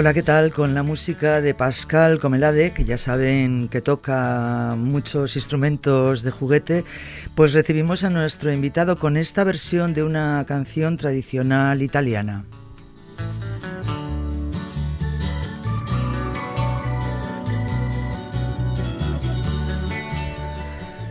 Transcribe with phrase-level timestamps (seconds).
[0.00, 0.50] Hola, ¿qué tal?
[0.54, 6.86] Con la música de Pascal Comelade, que ya saben que toca muchos instrumentos de juguete,
[7.34, 12.46] pues recibimos a nuestro invitado con esta versión de una canción tradicional italiana.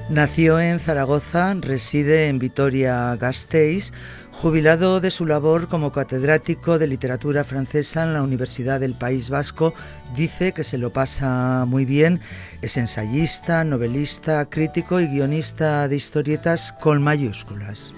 [0.10, 3.94] Nació en Zaragoza, reside en Vitoria-Gasteiz,
[4.42, 9.74] Jubilado de su labor como catedrático de literatura francesa en la Universidad del País Vasco,
[10.16, 12.22] dice que se lo pasa muy bien.
[12.62, 17.94] Es ensayista, novelista, crítico y guionista de historietas con mayúsculas.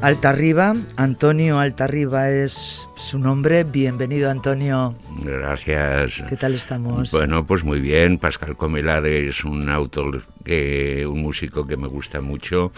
[0.00, 3.62] Altarriba, Antonio Altarriba es su nombre.
[3.62, 4.96] Bienvenido, Antonio.
[5.22, 6.24] Gracias.
[6.28, 7.10] ¿Qué tal estamos?
[7.12, 8.18] Bueno, pues muy bien.
[8.18, 12.72] Pascal Comelade es un autor, un músico que me gusta mucho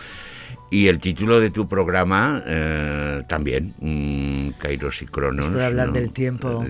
[0.70, 5.46] y el título de tu programa eh, también, mm, Kairos y Cronos.
[5.46, 6.64] Esto de hablar del tiempo,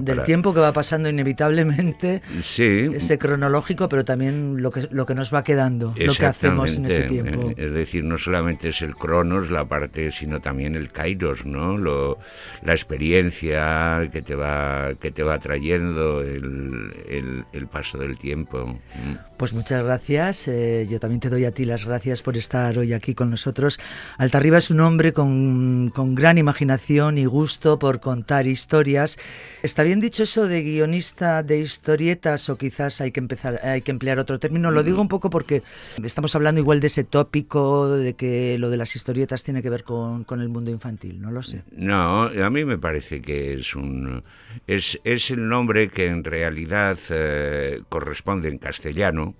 [0.00, 2.88] del tiempo que va pasando inevitablemente, sí.
[2.94, 6.86] ese cronológico, pero también lo que, lo que nos va quedando, lo que hacemos en
[6.86, 7.52] ese tiempo.
[7.56, 11.76] Es decir, no solamente es el Cronos, la parte, sino también el Kairos, ¿no?
[11.76, 12.18] Lo,
[12.62, 18.66] la experiencia que te va, que te va trayendo el, el, paso del tiempo.
[18.66, 19.36] Mm.
[19.36, 20.48] Pues muchas gracias.
[20.48, 23.78] Eh, yo también te doy a ti las gracias por estar hoy aquí con nosotros.
[24.18, 29.18] Altarriba es un hombre con, con, gran imaginación y gusto por contar historias.
[29.62, 33.90] ¿Está bien dicho eso de guionista de historietas o quizás hay que empezar, hay que
[33.90, 34.70] emplear otro término?
[34.70, 35.62] Lo digo un poco porque
[36.02, 39.84] estamos hablando igual de ese tópico de que lo de las historietas tiene que ver
[39.84, 41.20] con, con el mundo infantil.
[41.20, 41.62] No lo sé.
[41.72, 44.22] No, a mí me parece que es un
[44.66, 49.34] es, es el nombre que en realidad eh, corresponde en castellano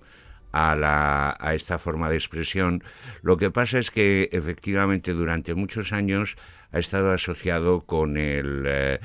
[0.57, 2.83] a, la, a esta forma de expresión.
[3.23, 6.37] Lo que pasa es que efectivamente durante muchos años
[6.73, 8.99] ha estado asociado con el, eh,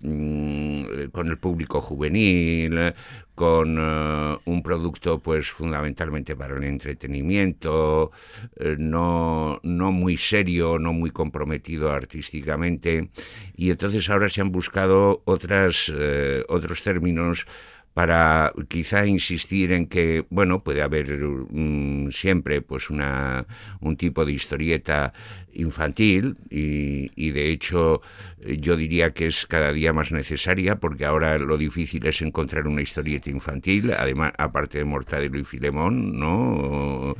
[0.00, 2.92] mm, con el público juvenil,
[3.34, 8.10] con eh, un producto pues fundamentalmente para el entretenimiento,
[8.56, 13.10] eh, no, no muy serio, no muy comprometido artísticamente,
[13.56, 15.90] y entonces ahora se han buscado otras,
[16.48, 17.46] otros términos
[17.98, 23.44] para quizá insistir en que, bueno, puede haber mm, siempre pues una,
[23.80, 25.12] un tipo de historieta
[25.52, 28.00] infantil y, de hecho
[28.46, 32.82] yo diría que es cada día más necesaria porque ahora lo difícil es encontrar una
[32.82, 37.16] historieta infantil, además aparte de Mortadelo y Filemón, ¿no?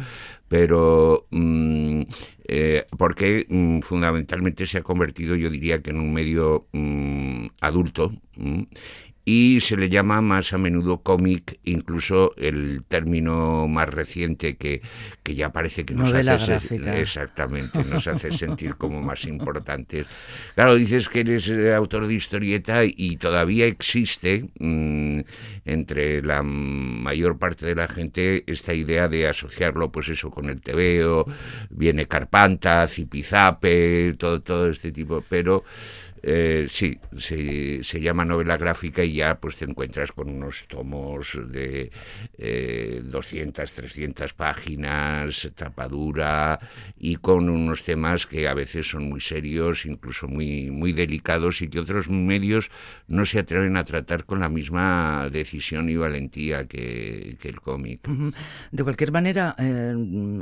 [0.46, 2.02] Pero mm,
[2.46, 6.68] eh, porque mm, fundamentalmente se ha convertido, yo diría que en un medio
[7.60, 8.12] adulto
[9.30, 14.80] y se le llama más a menudo cómic, incluso el término más reciente que,
[15.22, 16.58] que ya parece que nos hace
[16.98, 20.06] exactamente nos hace sentir como más importantes.
[20.54, 25.20] Claro, dices que eres eh, autor de historieta y todavía existe mm,
[25.66, 30.62] entre la mayor parte de la gente esta idea de asociarlo, pues eso, con el
[30.62, 31.26] tebeo,
[31.68, 35.64] viene Carpanta, Zipizape, todo todo este tipo, pero
[36.30, 41.38] eh, sí, se, se, llama novela gráfica y ya pues te encuentras con unos tomos
[41.50, 41.90] de
[42.36, 46.58] eh, 200, 300 páginas, tapadura
[46.98, 51.68] y con unos temas que a veces son muy serios, incluso muy, muy delicados y
[51.68, 52.70] que otros medios
[53.06, 58.06] no se atreven a tratar con la misma decisión y valentía que, el cómic.
[58.70, 59.94] De cualquier manera, eh,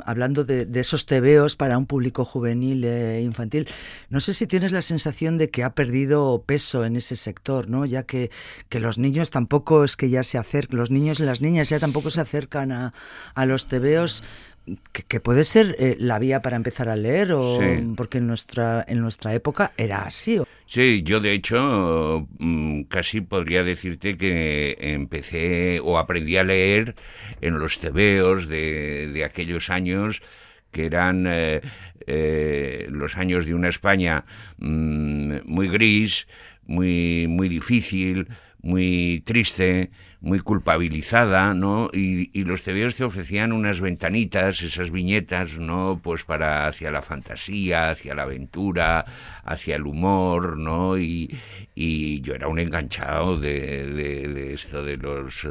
[0.05, 3.69] hablando de, esos tebeos para un público juvenil e infantil,
[4.09, 7.85] no sé si tienes la sensación de que ha perdido peso en ese sector, ¿no?
[7.85, 8.31] Ya que,
[8.67, 11.79] que los niños tampoco es que ya se acercan, los niños y las niñas ya
[11.79, 12.93] tampoco se acercan a,
[13.35, 14.23] a los tebeos
[15.07, 17.59] que, puede ser eh, la vía para empezar a leer o
[17.95, 20.41] porque en nuestra en nuestra época era así.
[20.65, 26.95] Sí, yo de hecho mm, casi podría decirte que empecé o aprendí a leer
[27.39, 30.21] en los tebeos de, de aquellos años
[30.71, 31.61] que eran eh,
[32.07, 34.25] eh, los años de una España
[34.57, 36.27] mm, muy gris,
[36.65, 38.27] muy, muy difícil,
[38.61, 41.89] muy triste, muy culpabilizada, ¿no?
[41.93, 45.99] Y, los tebeos te ofrecían unas ventanitas, esas viñetas, ¿no?
[46.01, 49.05] Pues para hacia la fantasía, hacia la aventura,
[49.43, 50.97] hacia el humor, ¿no?
[50.97, 51.37] Y,
[51.75, 55.43] y yo era un enganchado de, de, esto de los...
[55.43, 55.49] Uh,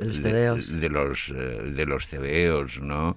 [0.00, 0.80] de los tebeos.
[0.80, 3.16] De, los, uh, de los tebeos, ¿no?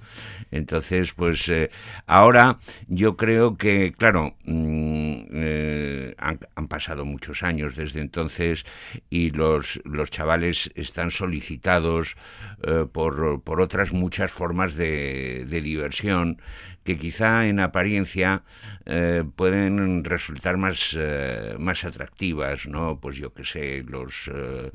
[0.52, 1.72] Entonces, pues eh,
[2.06, 4.95] ahora yo creo que, claro, mm,
[5.32, 8.66] eh, han, pasado muchos años desde entonces
[9.10, 12.16] y los, los chavales están solicitados
[12.64, 16.42] eh, por, por, otras muchas formas de, de diversión
[16.86, 18.44] que quizá en apariencia
[18.86, 23.00] eh, pueden resultar más, eh, más atractivas, ¿no?
[23.02, 24.70] Pues yo qué sé, los, eh,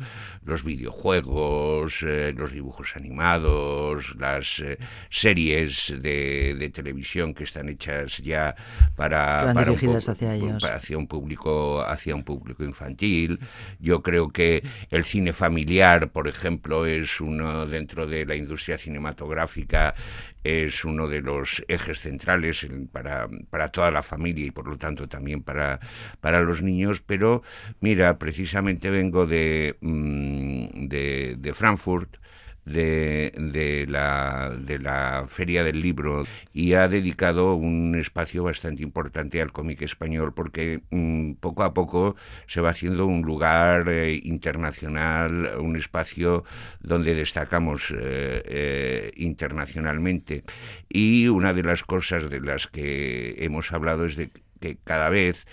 [0.44, 4.60] los videojuegos, los dibujos animados, las
[5.08, 8.56] series de, de, televisión que están hechas ya
[8.96, 10.64] para, para, hacia ellos.
[10.64, 13.38] hacia un público hacia un público infantil.
[13.78, 19.94] Yo creo que el cine familiar, por ejemplo, es uno dentro de la industria cinematográfica
[20.44, 25.08] es uno de los ejes centrales para, para toda la familia y por lo tanto
[25.08, 25.80] también para,
[26.20, 27.42] para los niños, pero
[27.80, 32.16] mira, precisamente vengo de, mm, de, de Frankfurt,
[32.64, 39.40] de, de, la, de la Feria del Libro y ha dedicado un espacio bastante importante
[39.40, 42.16] al cómic español porque mm, poco a poco
[42.46, 46.44] se va haciendo un lugar eh, internacional, un espacio
[46.80, 50.44] donde destacamos eh, eh, internacionalmente.
[50.88, 54.30] Y una de las cosas de las que hemos hablado es de
[54.60, 55.46] que cada vez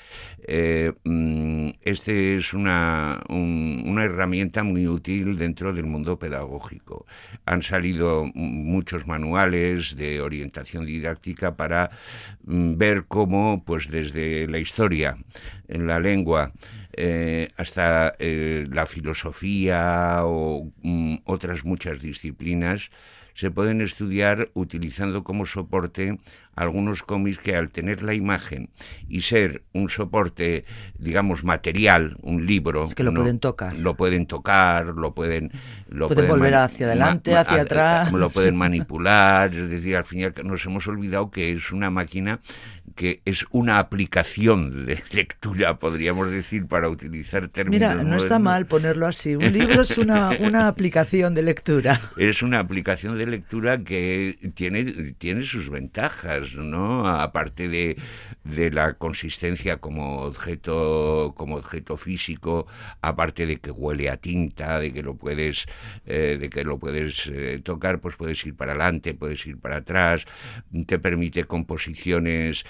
[0.48, 7.06] eh, mm, este es una, una herramienta muy útil dentro del mundo pedagógico.
[7.46, 11.92] Han salido muchos manuales de orientación didáctica para
[12.44, 15.18] mm, ver cómo, pues desde la historia,
[15.68, 16.52] en la lengua,
[16.94, 22.90] eh, hasta eh, la filosofía o mm, otras muchas disciplinas,
[23.38, 26.18] se pueden estudiar utilizando como soporte
[26.56, 28.72] algunos cómics que al tener la imagen
[29.08, 30.66] y ser un soporte,
[30.98, 32.84] digamos, material, un libro...
[32.84, 33.76] Es que lo pueden tocar.
[33.76, 35.52] Lo pueden tocar, lo pueden...
[35.88, 38.12] Lo pueden, volver hacia adelante, hacia atrás.
[38.12, 42.40] Lo pueden manipular, es decir, al final nos hemos olvidado que es una máquina
[42.98, 47.94] que es una aplicación de lectura, podríamos decir, para utilizar términos.
[47.94, 49.36] Mira, no está mal ponerlo así.
[49.36, 52.02] Un libro es una, una aplicación de lectura.
[52.18, 57.08] Es una aplicación de lectura que tiene, tiene sus ventajas, ¿no?
[57.08, 57.98] Aparte de,
[58.44, 62.66] de la consistencia como objeto, como objeto físico,
[63.02, 65.66] aparte de que huele a tinta, de que lo puedes,
[66.08, 69.78] eh, de que lo puedes eh, tocar, pues puedes ir para adelante, puedes ir para
[69.78, 70.26] atrás,
[70.88, 72.66] te permite composiciones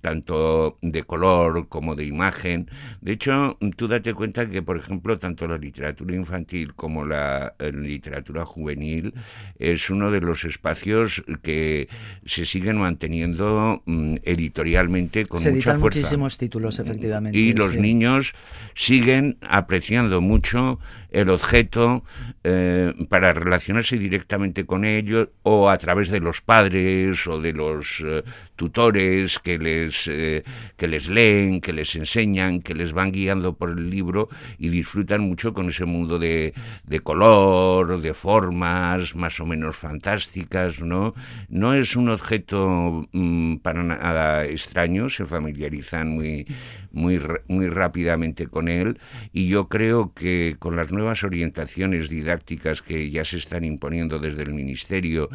[0.00, 2.70] tanto de color como de imagen.
[3.00, 7.72] De hecho, tú date cuenta que, por ejemplo, tanto la literatura infantil como la eh,
[7.72, 9.14] literatura juvenil
[9.58, 11.88] es uno de los espacios que
[12.24, 17.38] se siguen manteniendo mm, editorialmente con se mucha editan muchísimos títulos, efectivamente.
[17.38, 18.34] Y los niños
[18.74, 20.78] siguen apreciando mucho
[21.10, 22.04] el objeto
[22.44, 28.02] eh, para relacionarse directamente con ellos o a través de los padres o de los
[28.04, 28.22] eh,
[28.56, 30.42] tutores que les, eh,
[30.76, 34.28] que les leen, que les enseñan, que les van guiando por el libro
[34.58, 36.52] y disfrutan mucho con ese mundo de,
[36.84, 41.14] de color, de formas más o menos fantásticas, ¿no?
[41.48, 46.46] No es un objeto mm, para nada extraño, se familiarizan muy,
[46.92, 48.98] muy, muy rápidamente con él.
[49.32, 54.42] Y yo creo que con las nuevas orientaciones didácticas que ya se están imponiendo desde
[54.42, 55.28] el Ministerio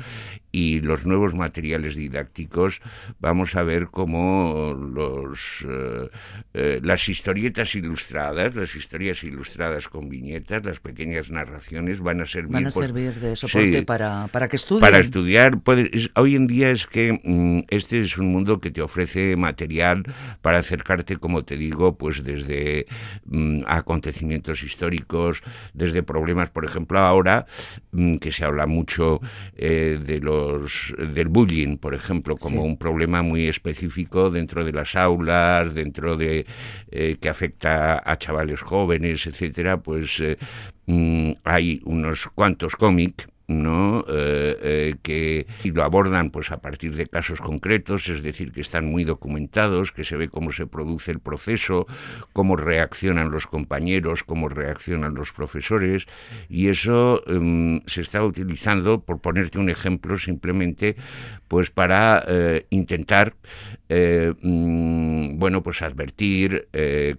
[0.51, 2.81] y los nuevos materiales didácticos,
[3.19, 6.09] vamos a ver cómo los, eh,
[6.53, 12.53] eh, las historietas ilustradas, las historias ilustradas con viñetas, las pequeñas narraciones van a servir,
[12.53, 14.81] van a servir de soporte para, para que estudien.
[14.81, 15.59] Para estudiar,
[16.15, 20.03] hoy en día es que mm, este es un mundo que te ofrece material
[20.41, 22.87] para acercarte, como te digo, pues desde
[23.25, 25.41] mm, acontecimientos históricos,
[25.73, 27.45] desde problemas, por ejemplo, ahora
[27.91, 29.21] mm, que se habla mucho
[29.55, 34.95] eh, de los del bullying, por ejemplo, como un problema muy específico dentro de las
[34.95, 36.45] aulas, dentro de
[36.91, 40.37] eh, que afecta a chavales jóvenes, etcétera, pues eh,
[40.87, 44.03] mm, hay unos cuantos cómics ¿no?
[44.07, 48.85] Eh, eh, que lo abordan pues a partir de casos concretos, es decir, que están
[48.85, 51.85] muy documentados, que se ve cómo se produce el proceso,
[52.33, 56.05] cómo reaccionan los compañeros, cómo reaccionan los profesores,
[56.49, 60.95] y eso em, se está utilizando, por ponerte un ejemplo, simplemente
[61.47, 63.35] pues para eh, intentar
[63.87, 66.67] mm, bueno pues advertir,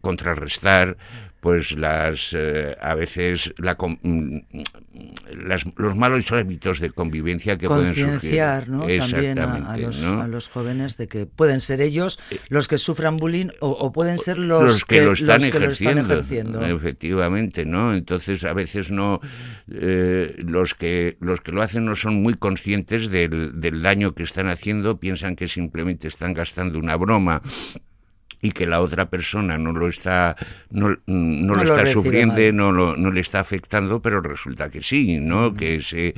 [0.00, 0.96] contrarrestar
[1.46, 4.38] pues las eh, a veces la, mm,
[5.76, 8.42] los malos hábitos de convivencia que pueden surgir.
[8.66, 8.84] ¿no?
[8.84, 13.92] También a, los, jóvenes de que pueden ser ellos eh, los que sufran bullying o,
[13.92, 17.94] pueden ser los, que, lo están, ejerciendo, Efectivamente, ¿no?
[17.94, 19.20] Entonces a veces no
[19.70, 24.24] eh, los que los que lo hacen no son muy conscientes del, del daño que
[24.24, 27.40] están haciendo, piensan que simplemente están gastando una broma
[28.40, 30.36] y que la otra persona no lo está
[30.70, 35.54] no, lo está sufriendo, no, no le está afectando, pero resulta que sí, ¿no?
[35.54, 36.14] Que ese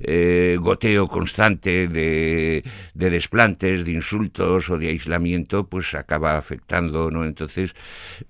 [0.00, 2.64] eh, goteo constante de,
[2.94, 7.24] de, desplantes, de insultos o de aislamiento, pues acaba afectando, ¿no?
[7.24, 7.74] Entonces,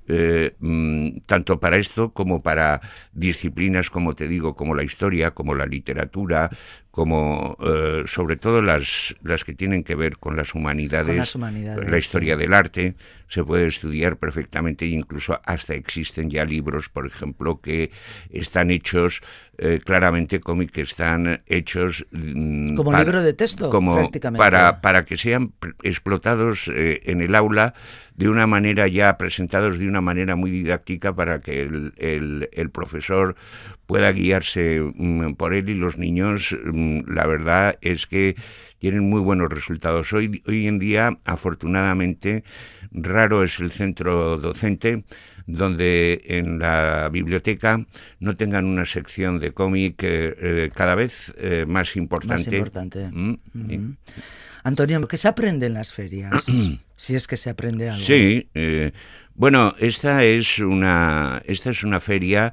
[0.08, 2.80] eh, mm, tanto para esto como para
[3.12, 6.50] disciplinas, como te digo, como la historia, como la literatura,
[6.92, 12.36] como eh, sobre todo las, las que tienen que ver con las humanidades, la historia
[12.36, 12.94] del arte,
[13.28, 17.90] se puede estudiar perfectamente, incluso hasta existen ya libros, por ejemplo, que
[18.28, 19.22] están hechos
[19.56, 22.04] eh, claramente cómic, que están hechos...
[22.10, 24.38] Mm, como libro de texto, como prácticamente.
[24.38, 27.72] Para, para que sean explotados eh, en el aula
[28.16, 32.70] de una manera ya presentados de una manera muy didáctica para que el, el, el
[32.70, 33.36] profesor
[33.86, 38.36] pueda guiarse mm, por él y los niños, mm, la verdad es que
[38.78, 40.12] tienen muy buenos resultados.
[40.12, 42.44] Hoy, hoy en día, afortunadamente,
[42.90, 45.04] raro es el centro docente
[45.46, 47.84] donde en la biblioteca
[48.20, 52.34] no tengan una sección de cómic eh, eh, cada vez eh, más importante.
[52.34, 53.10] Más importante.
[53.12, 53.96] Mm,
[54.64, 56.46] Antonio, ¿qué se aprende en las ferias?
[57.02, 58.06] si es que se aprende algo.
[58.06, 58.48] Sí,
[59.34, 62.52] bueno, esta es una esta es una feria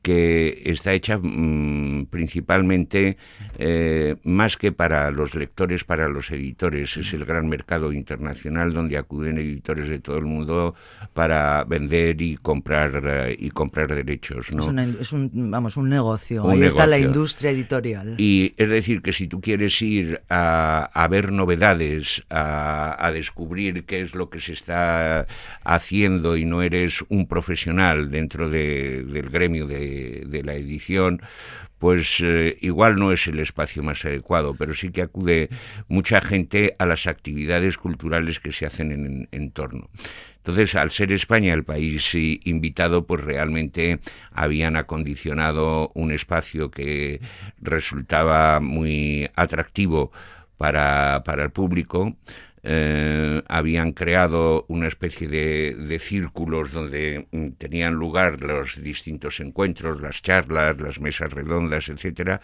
[0.00, 3.18] que está hecha mm, principalmente
[3.58, 6.96] eh, más que para los lectores, para los editores.
[6.96, 10.74] Es el gran mercado internacional donde acuden editores de todo el mundo
[11.12, 14.50] para vender y comprar eh, y comprar derechos.
[14.50, 14.62] ¿no?
[15.00, 16.48] Es, un vamos un negocio.
[16.48, 18.14] Ahí está la industria editorial.
[18.18, 24.14] Y es decir que si tú quieres ir a, ver novedades, a descubrir qué es
[24.14, 25.26] lo que se está
[25.64, 31.20] haciendo y no eres un profesional dentro del gremio de, la edición,
[31.78, 35.48] pues eh, igual no es el espacio más adecuado, pero sí que acude
[35.88, 39.90] mucha gente a las actividades culturales que se hacen en, torno.
[40.36, 44.00] Entonces, al ser España el país invitado, pues realmente
[44.32, 47.20] habían acondicionado un espacio que
[47.60, 50.12] resultaba muy atractivo
[50.56, 52.16] para, para el público
[52.66, 60.22] eh, habían creado una especie de, círculos donde mm, tenían lugar los distintos encuentros, las
[60.22, 62.40] charlas, las mesas redondas, etcétera,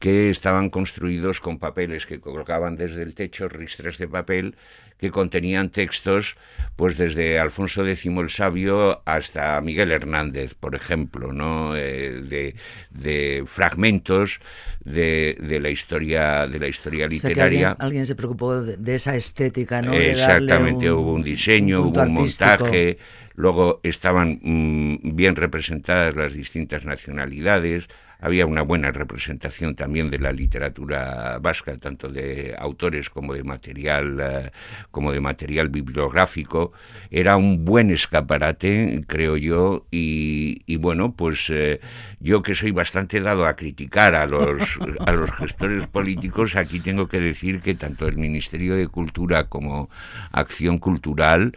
[0.00, 4.56] que estaban construidos con papeles que colocaban desde el techo ristres de papel
[5.02, 6.36] que contenían textos,
[6.76, 11.74] pues desde Alfonso X el Sabio hasta Miguel Hernández, por ejemplo, ¿no?
[11.74, 12.54] Eh,
[12.92, 14.38] de, fragmentos
[14.84, 17.76] de, la historia de la historia literaria.
[17.80, 19.92] alguien, se preocupó de, esa estética, ¿no?
[19.92, 22.98] Exactamente, hubo un diseño, hubo un montaje.
[23.34, 27.88] Luego estaban mm, bien representadas las distintas nacionalidades,
[28.22, 34.18] había una buena representación también de la literatura vasca, tanto de autores como de material,
[34.20, 34.50] eh,
[34.92, 36.72] como de material bibliográfico.
[37.10, 41.80] Era un buen escaparate, creo yo, y, bueno, pues eh,
[42.20, 47.08] yo que soy bastante dado a criticar a los, a los gestores políticos, aquí tengo
[47.08, 49.90] que decir que tanto el Ministerio de Cultura como
[50.30, 51.56] Acción Cultural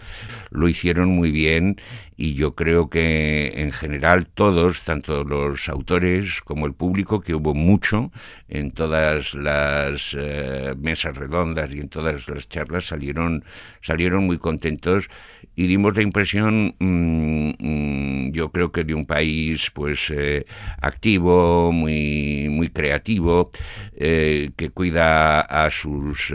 [0.49, 1.77] lo hicieron muy bien
[2.17, 7.53] y yo creo que en general todos, tanto los autores como el público, que hubo
[7.53, 8.11] mucho
[8.47, 13.43] en todas las eh, mesas redondas y en todas las charlas, salieron,
[13.81, 15.09] salieron muy contentos
[15.55, 20.45] y dimos la impresión, mm, mm, yo creo que de un país pues eh,
[20.81, 23.51] activo, muy, muy creativo,
[23.95, 26.33] eh, que cuida a sus,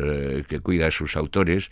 [0.48, 1.70] que cuida a sus autores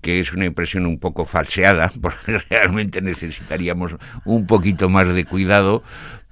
[0.00, 5.82] que es una impresión un poco falseada, porque realmente necesitaríamos un poquito más de cuidado,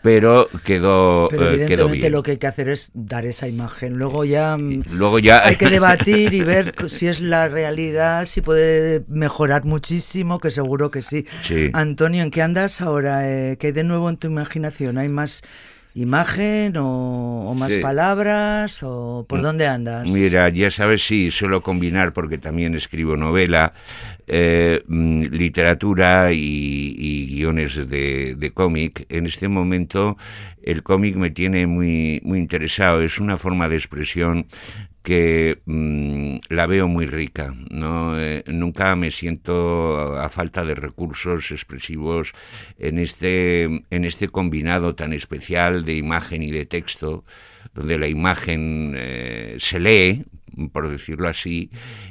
[0.02, 3.98] pero quedó, pero eh, evidentemente lo que hay que hacer es dar esa imagen.
[3.98, 8.40] Luego ya, mm, luego ya hay que debatir y ver si es la realidad, si
[8.40, 11.26] puede mejorar muchísimo, que seguro que sí.
[11.72, 13.28] Antonio, ¿en qué andas ahora?
[13.28, 14.98] Eh, ¿Qué hay de nuevo en tu imaginación?
[14.98, 15.42] ¿Hay más
[15.96, 20.08] imagen o, más palabras o por mm, dónde andas?
[20.10, 23.72] Mira, ya sabes, sí, suelo combinar porque también escribo novela,
[24.26, 29.06] eh, mm, literatura y, guiones de, de cómic.
[29.08, 30.16] En este momento
[30.62, 34.46] el cómic me tiene muy, muy interesado, es una forma de expresión
[35.06, 37.54] que mm, la veo muy rica.
[37.70, 38.18] ¿no?
[38.18, 42.32] Eh, nunca me siento a falta de recursos expresivos
[42.76, 47.24] en este, en este combinado tan especial de imagen y de texto,
[47.72, 50.24] donde la imagen eh, se lee,
[50.72, 51.70] por decirlo así,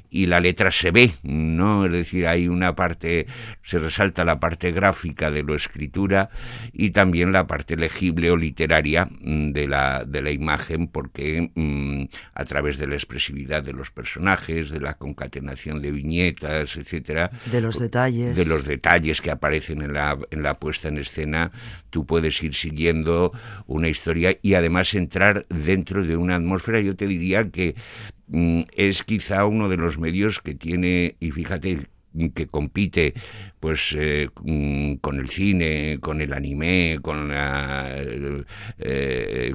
[0.10, 1.86] y la letra se ve, ¿no?
[1.86, 3.28] Es decir, hay una parte,
[3.64, 6.30] se resalta la parte gráfica de la escritura
[6.72, 12.06] y también la parte legible o literaria mm, de la, de la imagen, porque mm,
[12.34, 17.62] a través de la expresividad de los personajes, de la concatenación de viñetas, etcétera, de
[17.62, 21.52] los detalles, de los detalles que aparecen en la, en la puesta en escena,
[21.90, 23.32] tú puedes ir siguiendo
[23.66, 27.76] una historia y además entrar dentro de una atmósfera, yo te diría que
[28.32, 31.88] es quizá uno de los medios que tiene, y fíjate
[32.34, 33.14] que compite
[33.60, 34.30] pues eh,
[35.02, 38.44] con el cine, con el anime, con eh,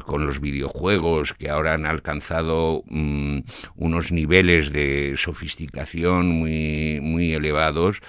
[0.05, 3.38] con los videojuegos que ahora han alcanzado mm,
[3.76, 8.00] unos niveles de sofisticación muy muy elevados,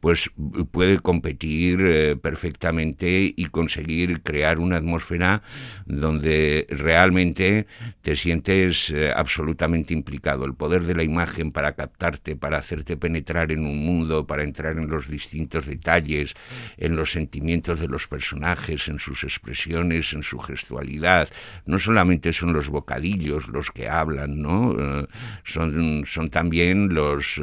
[0.00, 0.30] pues
[0.72, 5.42] puede competir eh, perfectamente y conseguir crear una atmósfera
[5.86, 7.66] donde realmente
[8.02, 10.44] te sientes eh, absolutamente implicado.
[10.44, 14.78] El poder de la imagen para captarte, para hacerte penetrar en un mundo, para entrar
[14.78, 16.34] en los distintos detalles,
[16.76, 21.28] en los sentimientos de los personajes, en sus expresiones, en su gestualidad.
[21.66, 24.76] No solamente son los bocadillos los que hablan, ¿no?
[24.78, 25.06] Eh,
[25.44, 27.40] son, también los,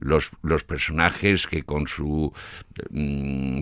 [0.00, 2.32] los, los personajes que con su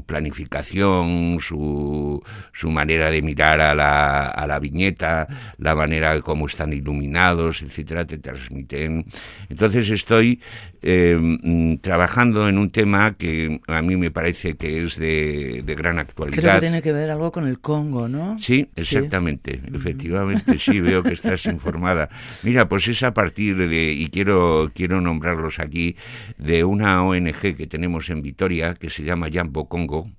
[0.07, 5.27] planificación, su, su, manera de mirar a la, a la viñeta,
[5.59, 9.07] la manera como están iluminados, etcétera, te transmiten.
[9.49, 10.41] Entonces estoy
[10.89, 15.99] eh, mm, trabajando en un tema que a mí me parece que es de, gran
[15.99, 16.41] actualidad.
[16.41, 18.39] Creo que tiene que ver algo con el Congo, ¿no?
[18.39, 22.09] Sí, exactamente, efectivamente, sí, veo que estás informada.
[22.45, 25.97] Mira, pues es a partir de, y quiero, quiero nombrarlos aquí,
[26.39, 30.11] de una ONG que tenemos en Vitoria, que se llama Jambo Congo,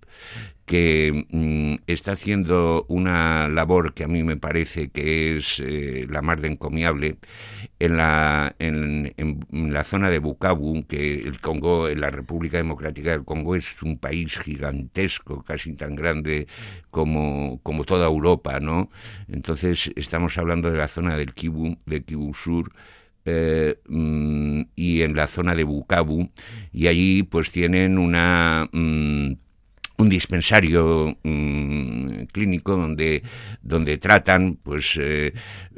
[0.65, 6.21] que mm, está haciendo una labor que a mí me parece que es eh, la
[6.21, 7.17] más encomiable
[7.79, 9.13] en la, en,
[9.51, 13.97] la zona de Bukavu, que el Congo, en la República Democrática del Congo es un
[13.97, 16.47] país gigantesco, casi tan grande
[16.91, 18.89] como, como toda Europa, ¿no?
[19.29, 22.73] Entonces estamos hablando de la zona del Kivu, de Kivu Sur,
[23.27, 26.31] eh, mm, y en la zona de Bukavu,
[26.71, 28.69] y allí pues tienen una...
[28.71, 29.33] Mm,
[29.97, 33.23] un dispensario mm, clínico donde,
[33.61, 35.33] donde tratan, pues, eh,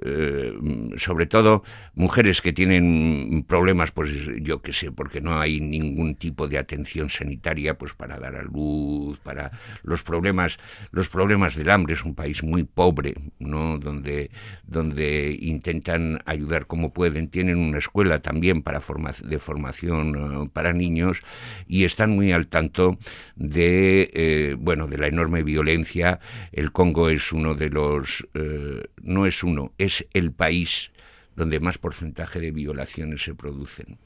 [0.06, 0.54] eh,
[0.98, 1.64] sobre todo
[2.00, 4.10] mujeres que tienen problemas, pues,
[4.42, 8.44] yo qué sé, porque no hay ningún tipo de atención sanitaria, pues, para dar a
[8.44, 9.52] luz, para
[9.84, 10.60] los problemas,
[10.92, 11.96] los problemas del hambre.
[11.96, 13.78] Es un país muy pobre, ¿no?
[13.78, 14.32] Donde,
[14.66, 17.28] donde intentan ayudar como pueden.
[17.28, 21.22] Tienen una escuela también para de formación para niños
[21.68, 22.98] y están muy al tanto
[23.36, 26.22] de eh, bueno, de la enorme violencia.
[26.54, 30.92] El Congo es uno de los, eh, no es uno, es el país
[31.40, 33.98] donde más porcentaje de violaciones se producen.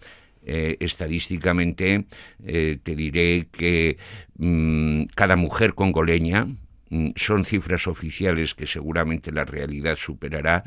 [0.45, 2.05] Eh, estadísticamente
[2.45, 3.97] te diré que
[4.37, 6.47] mm, cada mujer congoleña,
[6.89, 10.63] mm, son cifras oficiales que seguramente la realidad superará,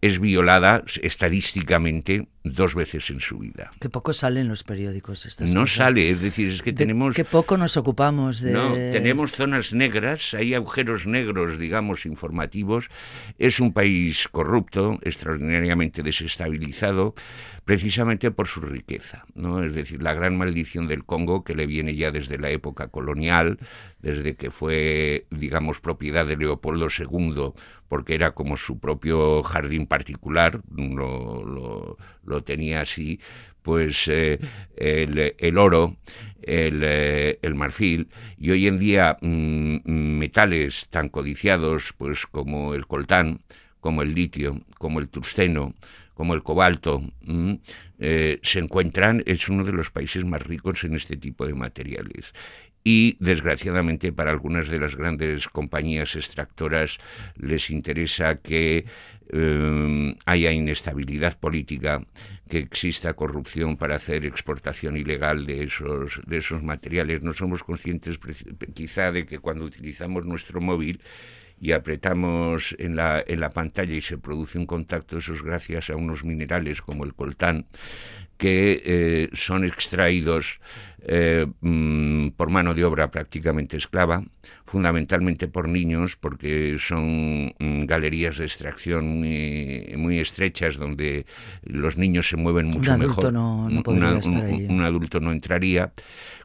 [0.00, 3.70] es violada estadísticamente dos veces en su vida.
[3.80, 7.14] Que poco sale en los periódicos estas No sale, es decir, es que tenemos...
[7.14, 8.52] Que poco nos ocupamos de...
[8.52, 12.88] No, tenemos zonas negras, hay agujeros negros, digamos, informativos.
[13.38, 17.14] Es un país corrupto, extraordinariamente desestabilizado,
[17.64, 19.62] precisamente por su riqueza, ¿no?
[19.62, 23.58] Es decir, la gran maldición del Congo, que le viene ya desde la época colonial,
[24.00, 27.52] desde que fue, digamos, propiedad de Leopoldo II,
[27.88, 31.98] porque era como su propio jardín particular, lo, lo,
[32.44, 33.20] tenía así,
[33.62, 34.38] pues eh,
[34.76, 35.96] el, oro,
[36.42, 43.40] eh, el, marfil, y hoy en día mm, metales tan codiciados pues como el coltán,
[43.80, 45.74] como el litio, como el tungsteno,
[46.14, 47.54] como el cobalto, mm,
[47.98, 52.32] eh, se encuentran, es uno de los países más ricos en este tipo de materiales.
[52.84, 56.98] Y desgraciadamente para algunas de las grandes compañías extractoras
[57.36, 58.86] les interesa que
[59.28, 62.04] eh, haya inestabilidad política,
[62.48, 67.22] que exista corrupción para hacer exportación ilegal de esos, de esos materiales.
[67.22, 68.18] No somos conscientes
[68.74, 71.00] quizá de que cuando utilizamos nuestro móvil
[71.62, 75.90] y apretamos en la, en la pantalla y se produce un contacto, eso es gracias
[75.90, 77.66] a unos minerales como el coltán,
[78.36, 80.60] que eh, son extraídos
[81.04, 84.24] eh, mm, por mano de obra prácticamente esclava,
[84.72, 91.26] fundamentalmente por niños, porque son mm, galerías de extracción muy, muy estrechas donde
[91.62, 93.26] los niños se mueven mucho mejor.
[93.26, 95.92] un adulto no entraría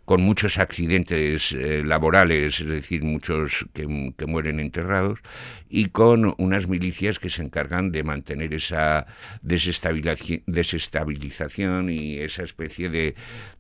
[0.08, 5.20] con muchos accidentes eh, laborales, es decir, muchos que, mueren enterrados,
[5.68, 9.06] y con unas milicias que se encargan de mantener esa
[9.42, 13.16] desestabilización y esa especie de,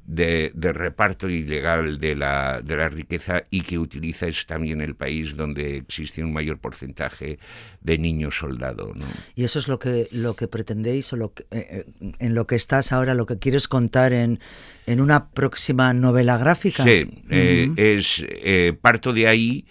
[0.06, 5.36] de, reparto ilegal de la, de la riqueza y que utiliza es también el país
[5.36, 7.38] donde existe un mayor porcentaje
[7.82, 8.98] de niños soldados.
[9.36, 12.48] Y eso es lo que, lo que pretendéis o lo que, eh, eh, en lo
[12.48, 14.40] que estás ahora, lo que quieres contar en,
[14.88, 16.84] en una próxima novela gráfica.
[16.84, 19.66] Sí, eh, es eh, parto de ahí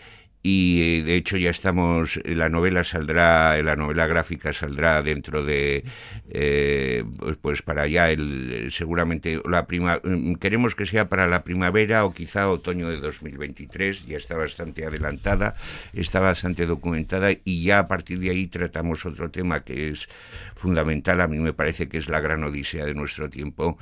[0.49, 5.83] y de hecho ya estamos la novela saldrá la novela gráfica saldrá dentro de
[6.31, 11.43] eh, pues, pues, para allá el seguramente la prima mm, queremos que sea para la
[11.43, 15.57] primavera o quizá otoño de 2023 ya está bastante adelantada
[15.93, 20.09] está bastante documentada y ya a partir de ahí tratamos otro tema que es
[20.55, 23.79] fundamental a mí me parece que es la gran odisea de nuestro tiempo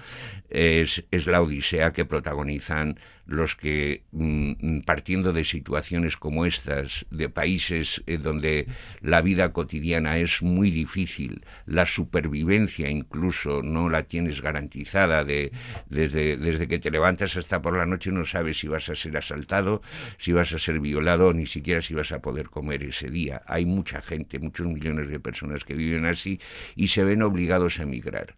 [0.49, 7.29] es, es la odisea que protagonizan los que, mm, partiendo de situaciones como estas, de
[7.29, 8.67] países eh, donde
[9.01, 15.53] la vida cotidiana es muy difícil, la supervivencia incluso no la tienes garantizada, de,
[15.89, 19.17] desde, desde que te levantas hasta por la noche no sabes si vas a ser
[19.17, 19.81] asaltado,
[20.19, 23.43] si vas a ser violado, ni siquiera si vas a poder comer ese día.
[23.47, 26.41] Hay mucha gente, muchos millones de personas que viven así
[26.77, 28.35] y se ven obligados a emigrar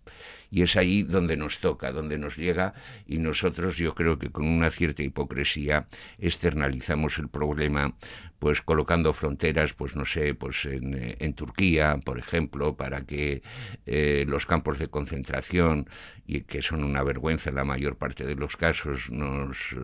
[0.50, 2.74] y es ahí donde nos toca, donde nos llega
[3.06, 5.86] y nosotros yo creo que con una cierta hipocresía
[6.18, 7.94] externalizamos el problema
[8.38, 13.42] pues colocando fronteras pues no sé pues en, eh, en Turquía por ejemplo para que
[13.86, 15.88] eh, los campos de concentración
[16.26, 19.74] y que son una vergüenza en la mayor parte de los casos nos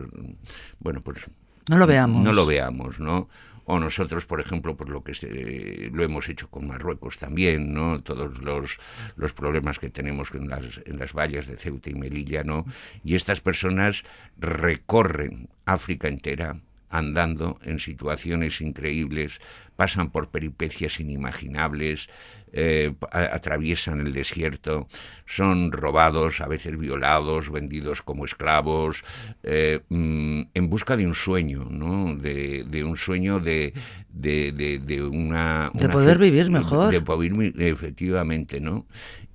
[0.79, 1.29] bueno pues
[1.69, 2.23] no lo veamos.
[2.23, 3.29] no lo veamos no
[3.65, 8.01] o nosotros, por ejemplo, por lo que lo hemos hecho con Marruecos también, ¿no?
[8.01, 8.79] Todos los,
[9.15, 12.65] los problemas que tenemos en las, en las vallas de Ceuta y Melilla, ¿no?
[13.03, 14.03] Y estas personas
[14.37, 16.59] recorren África entera
[16.93, 19.41] andando en situaciones increíbles,
[19.75, 22.07] pasan por peripecias inimaginables,
[22.51, 24.87] eh, atraviesan el desierto,
[25.25, 29.03] son robados, a veces violados, vendidos como esclavos,
[29.41, 32.15] eh, mm, en busca de un sueño, ¿no?
[32.15, 33.73] De, un sueño de,
[34.11, 36.91] de, una, De poder vivir mejor.
[36.91, 38.85] De poder efectivamente, ¿no?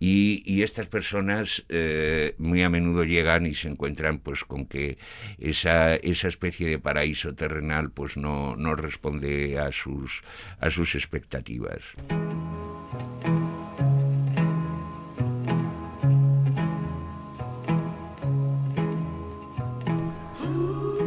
[0.00, 4.98] Y, estas personas eh, muy a menudo llegan y se encuentran pues con que
[5.38, 10.22] esa, esa especie de paraíso terrenal pues no, no responde a sus,
[10.60, 11.82] a sus expectativas.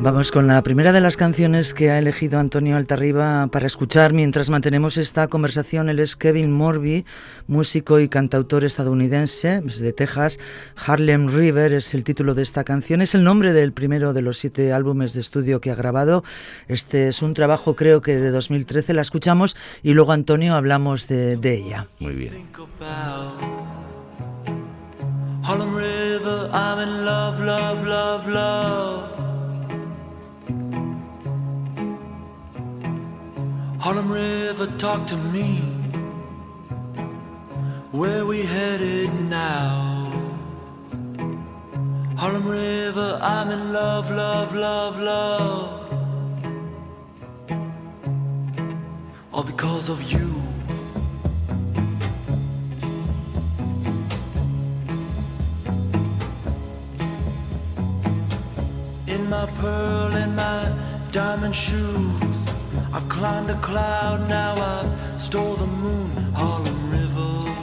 [0.04, 4.50] Vamos con la primera de las canciones que ha elegido Antonio Altarriba para escuchar mientras
[4.50, 5.90] mantenemos esta conversación.
[5.90, 7.06] Él es Kevin Morby,
[7.46, 10.40] músico y cantautor estadounidense de Texas.
[10.76, 13.02] Harlem River es el título de esta canción.
[13.02, 16.24] Es el nombre del primero de los siete álbumes de estudio que ha grabado.
[16.68, 18.96] Este es un trabajo creo que de 2013.
[18.96, 21.86] La escuchamos y luego Antonio hablamos de, de ella.
[22.00, 22.50] Muy bien.
[25.44, 29.21] Harlem River, I'm in love, love, love, love.
[33.92, 35.58] Harlem River, talk to me.
[37.92, 40.14] Where we headed now?
[42.16, 45.92] Harlem River, I'm in love, love, love, love.
[49.34, 50.30] All because of you.
[59.08, 60.72] In my pearl and my
[61.12, 62.31] diamond shoes.
[62.94, 67.56] I've climbed a cloud, now I've stole the moon, Harlem River.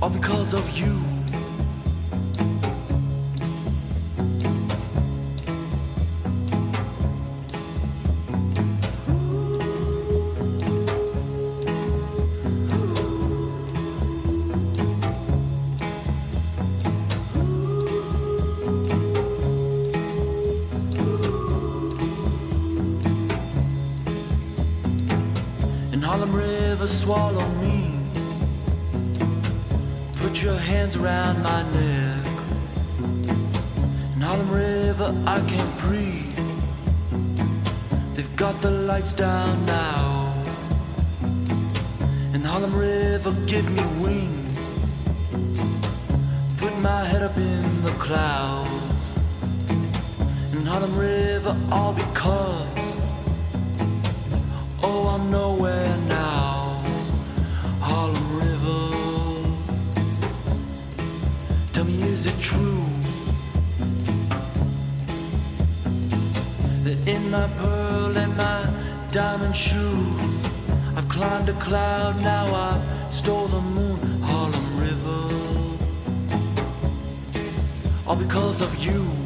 [0.00, 1.13] All because of you.
[31.04, 32.24] Around my neck.
[34.22, 36.38] Harlem River, I can't breathe.
[38.14, 40.32] They've got the lights down now.
[42.32, 44.58] In Harlem River, give me wings.
[46.56, 48.70] Put my head up in the clouds.
[50.52, 52.66] In Harlem River all because
[54.82, 55.83] oh I'm nowhere
[69.54, 70.20] shoes.
[70.96, 75.20] I've climbed a cloud now I've stole the moon Harlem River.
[78.06, 79.23] All because of you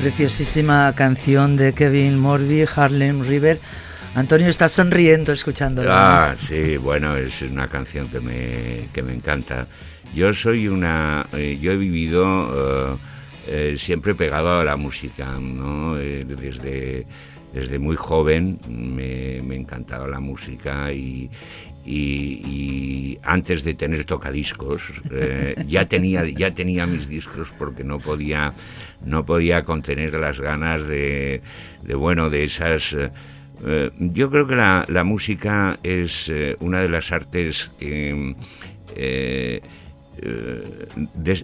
[0.00, 3.60] Preciosísima canción de Kevin Morby, Harlem River.
[4.14, 6.30] Antonio está sonriendo escuchándola.
[6.30, 9.66] Ah, sí, bueno, es una canción que me, que me encanta.
[10.14, 11.26] Yo soy una.
[11.34, 12.96] Eh, yo he vivido eh,
[13.46, 15.96] eh, siempre pegado a la música, ¿no?
[15.96, 17.06] desde,
[17.52, 21.30] desde muy joven me, me encantaba la música y,
[21.84, 28.54] y, antes de tener tocadiscos eh, ya tenía ya tenía mis discos porque no podía
[29.04, 31.42] no podía contener las ganas de,
[31.94, 33.10] bueno de esas eh,
[33.66, 38.34] eh, yo creo que la, música es una de las artes que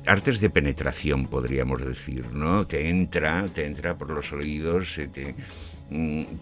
[0.07, 5.66] artes de penetración podríamos decir no te entra te entra por los oídos Mm,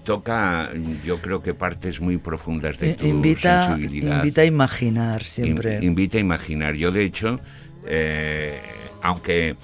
[0.04, 0.70] toca,
[1.04, 4.18] yo creo que partes muy profundas de eh, tu invita, sensibilidad.
[4.18, 5.80] Invita a imaginar siempre.
[5.83, 6.74] invita a imaginar.
[6.74, 7.40] Yo, de hecho,
[7.87, 8.61] eh,
[9.02, 9.57] aunque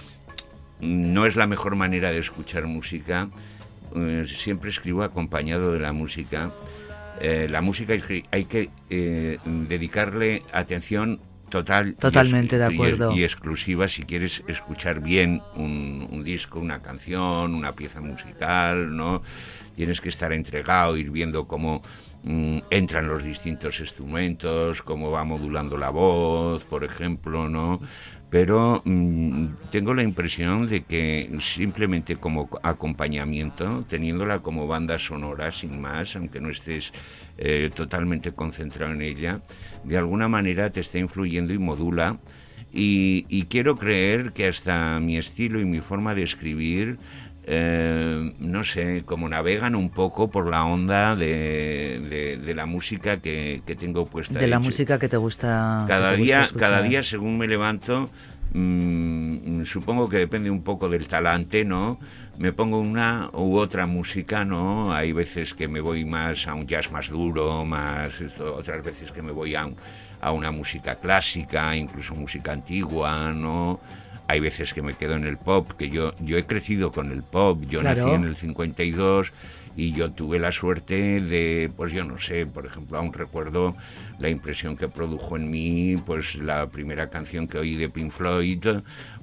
[0.81, 3.31] no es la mejor manera de escuchar música,
[3.97, 6.53] eh, siempre escribo acompañado de la música.
[7.21, 7.95] la música
[8.31, 8.71] hay que
[9.45, 16.61] dedicarle atención total totalmente de acuerdo y, exclusiva si quieres escuchar bien un, un, disco
[16.61, 19.23] una canción una pieza musical no
[19.81, 21.81] tienes que estar entregado, ir viendo cómo
[22.23, 27.81] mm, entran los distintos instrumentos, cómo va modulando la voz, por ejemplo, ¿no?
[28.29, 35.81] Pero mm, tengo la impresión de que simplemente como acompañamiento, teniéndola como banda sonora, sin
[35.81, 36.93] más, aunque no estés
[37.39, 39.41] eh, totalmente concentrado en ella,
[39.85, 42.19] de alguna manera te está influyendo y modula.
[42.73, 46.99] y quiero creer que hasta mi estilo y mi forma de escribir
[47.45, 53.63] eh, no sé, como navegan un poco por la onda de, de, la música que,
[53.79, 54.39] tengo puesta.
[54.39, 55.85] De la música que te gusta.
[55.89, 58.11] Cada día, cada día, según me levanto,
[58.53, 61.99] mm, supongo que depende un poco del talante, ¿no?
[62.37, 64.93] Me pongo una u otra música, ¿no?
[64.93, 69.23] Hay veces que me voy más a un jazz más duro, más otras veces que
[69.23, 69.69] me voy a,
[70.21, 73.81] a una música clásica, incluso música antigua, ¿no?
[74.31, 77.25] Hay veces que me quedo en el pop, que yo, yo he crecido con el
[77.25, 79.33] pop, yo nací en el 52
[79.77, 83.77] y yo tuve la suerte de, pues yo no sé, por ejemplo, aún recuerdo
[84.21, 88.65] la impresión que produjo en mí, pues la primera canción que oí de Pink Floyd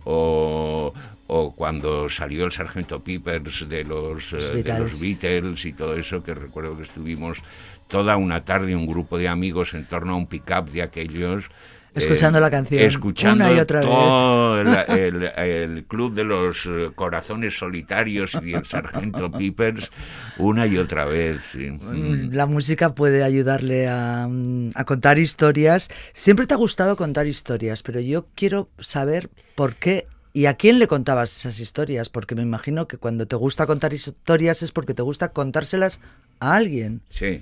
[0.03, 0.93] o,
[1.27, 6.21] o cuando salió el Sargento Peppers de los, eh, de los Beatles y todo eso,
[6.21, 7.37] que recuerdo que estuvimos
[7.87, 11.49] toda una tarde un grupo de amigos en torno a un pick-up de aquellos
[11.97, 12.81] Escuchando la canción.
[12.81, 18.65] Escuchando una y otra todo El, el, club de los eh, corazones solitarios y el
[18.65, 19.91] sargento Peepers
[20.37, 21.55] una y otra vez.
[21.55, 24.27] Mm, la música puede ayudarle a,
[24.75, 25.89] a contar historias.
[26.13, 30.07] Siempre te ha gustado contar historias, pero yo quiero saber por qué
[30.37, 32.09] ¿Y a quién le contabas esas historias?
[32.09, 35.99] Porque me imagino que cuando te gusta contar historias es porque te gusta contárselas
[36.39, 37.01] a alguien.
[37.09, 37.41] Sí.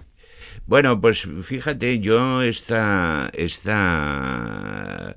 [0.65, 5.15] Bueno, pues fíjate, yo esta, esta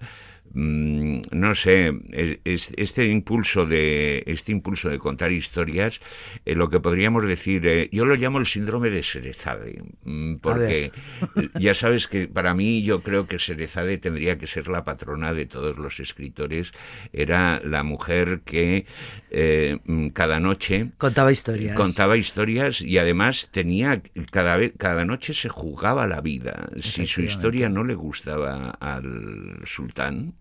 [0.55, 6.01] Mm, no sé, este impulso de este impulso de contar historias,
[6.47, 10.91] eh, lo que podríamos decir, eh, yo lo llamo el síndrome de Serezade, mm, porque
[11.61, 15.47] ya sabes que para mí yo creo que Serezade tendría que ser la patrona de
[15.47, 16.73] todos los escritores,
[17.13, 18.87] era la mujer que
[19.31, 25.35] eh, mm, cada noche contaba historias, contaba historias y además tenía cada vez cada noche
[25.35, 26.71] se jugaba la vida.
[26.81, 30.35] Si su historia no le gustaba al sultán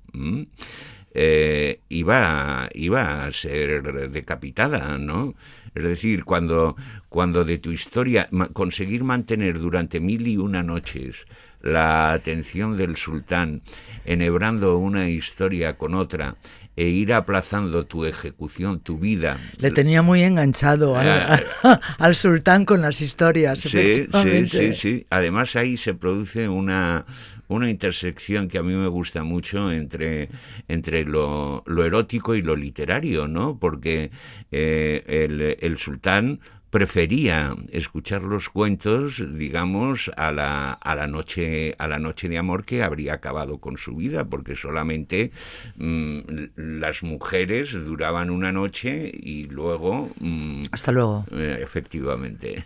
[1.14, 5.34] eh, iba, iba a ser decapitada, ¿no?
[5.74, 6.76] Es decir, cuando,
[7.10, 11.28] cuando de tu historia conseguir mantener durante mil y una noches
[11.62, 13.62] la atención del sultán,
[14.06, 16.36] enhebrando una historia con otra
[16.76, 19.40] e ir aplazando tu ejecución, tu vida.
[19.58, 21.44] Le tenía muy enganchado al,
[21.98, 23.60] al sultán con las historias.
[23.60, 25.06] Sí, sí, sí, sí.
[25.10, 27.06] Además ahí se produce una,
[27.48, 30.30] una intersección que a mí me gusta mucho entre,
[30.68, 33.58] entre lo, erótico y lo literario, ¿no?
[33.60, 34.12] Porque
[34.52, 41.88] eh, el, el sultán prefería escuchar los cuentos, digamos, a la, a la noche a
[41.88, 45.32] la noche de amor que habría acabado con su vida, porque solamente
[45.78, 46.20] mm,
[46.56, 51.26] las mujeres duraban una noche y luego mm, hasta luego.
[51.32, 52.64] Eh, efectivamente,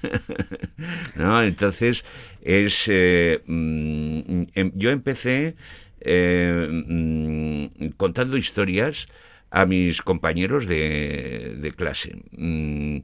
[1.15, 2.03] no, entonces
[2.41, 5.55] es eh, mm, em, yo empecé
[5.99, 9.07] eh, contando historias
[9.51, 12.15] a mis compañeros de, de clase.
[12.31, 12.99] Mm,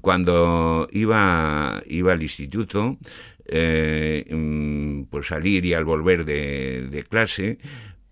[0.00, 2.98] cuando iba, iba al instituto,
[3.46, 7.58] eh, mm, pues salir y al volver de, de clase,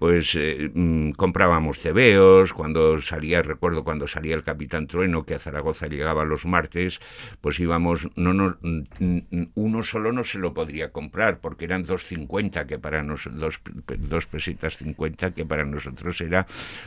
[0.01, 5.39] pues eh, mm, comprábamos cebeos, cuando salía, recuerdo cuando salía el Capitán Trueno, que a
[5.39, 7.01] Zaragoza llegaba los martes,
[7.43, 12.65] pues íbamos, no, no, mm, uno solo no se lo podría comprar, porque eran 2.50,
[12.65, 13.61] que para nosotros, dos,
[13.99, 16.47] dos pesetas 50, que para nosotros era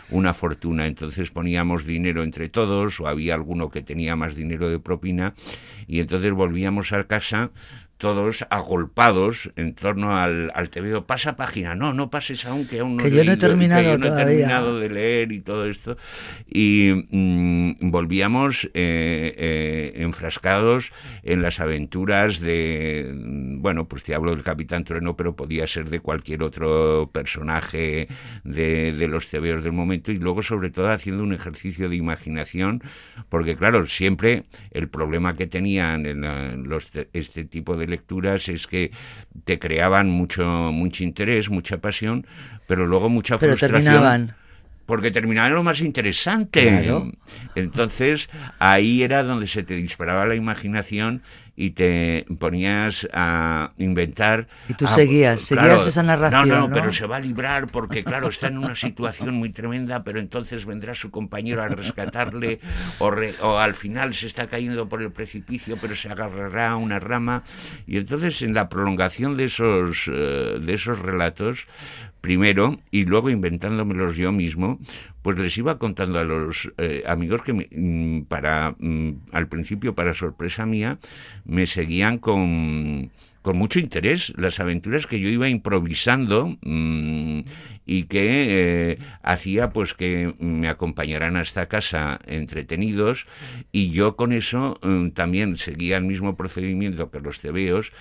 [0.10, 0.88] una fortuna.
[0.88, 5.36] Entonces poníamos dinero entre todos, o había alguno que tenía más dinero de propina,
[5.86, 7.52] y entonces volvíamos a casa
[8.04, 11.08] todos agolpados en torno al, al TVO.
[11.08, 14.08] Pasa página, no, no pases aún, que aún no, que yo no he terminado, no
[14.08, 15.96] he terminado de leer y todo esto.
[16.46, 20.92] Y mm, volvíamos eh, eh, enfrascados
[21.24, 23.10] en las aventuras de,
[23.60, 28.10] bueno, pues te hablo del Capitán Trueno, pero podía ser de cualquier otro personaje
[28.44, 32.84] de, de los TVOs del momento y luego sobre todo haciendo un ejercicio de imaginación,
[33.30, 38.92] porque claro, siempre el problema que tenían en los, este tipo de lecturas es que
[39.46, 42.26] te creaban mucho, mucho interés, mucha pasión,
[42.68, 43.84] pero luego mucha pero frustración.
[43.84, 44.36] Terminaban
[44.86, 46.94] porque terminaban lo más interesante.
[47.56, 51.22] Entonces, ahí era donde se te disparaba la imaginación
[51.56, 54.48] y te ponías a inventar.
[54.68, 56.50] Y tú seguías, seguías esa narración.
[56.50, 60.04] No, no, pero se va a librar porque, claro, está en una situación muy tremenda,
[60.04, 62.60] pero entonces vendrá su compañero a rescatarle
[62.98, 67.00] o, o al final se está cayendo por el precipicio, pero se agarrará a una
[67.00, 67.44] rama.
[67.86, 71.68] Y entonces, en la prolongación de esos, eh, de esos relatos,
[72.24, 74.80] primero y luego inventándomelos yo mismo,
[75.22, 80.14] pues les iba contando a los eh, amigos que mm, para mm, al principio para
[80.14, 81.00] sorpresa mía
[81.44, 84.32] me seguían con con mucho interés.
[84.38, 87.42] Las aventuras que yo iba improvisando mm,
[87.86, 93.28] y que eh, hacía pues que me acompañaran a esta casa entretenidos
[93.72, 97.92] y yo con eso mm, también seguía el mismo procedimiento que los tebeos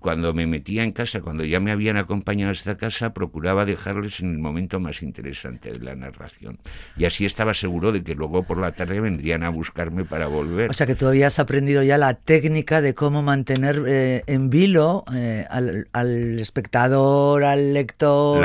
[0.00, 4.20] cuando me metía en casa cuando ya me habían acompañado a esta casa procuraba dejarles
[4.20, 6.58] en el momento más interesante de la narración.
[6.96, 10.70] Y así estaba seguro de que luego por la tarde vendrían a buscarme para volver.
[10.70, 15.04] O sea que tú habías aprendido ya la técnica de cómo mantener eh, en vilo
[15.14, 18.44] eh, al, espectador, al lector,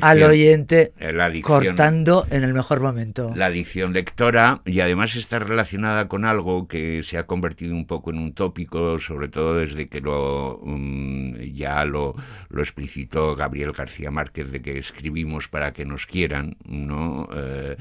[0.00, 3.32] al oyente, eh, cortando en el mejor momento.
[3.34, 8.10] La adicción lectora y además está relacionada con algo que se ha convertido un poco
[8.10, 12.14] en un tópico, sobre todo desde que lo mm, ya lo,
[12.48, 17.28] lo explicitó Gabriel García Márquez de que escribimos para que nos quieran, ¿no?
[17.34, 17.76] Eh,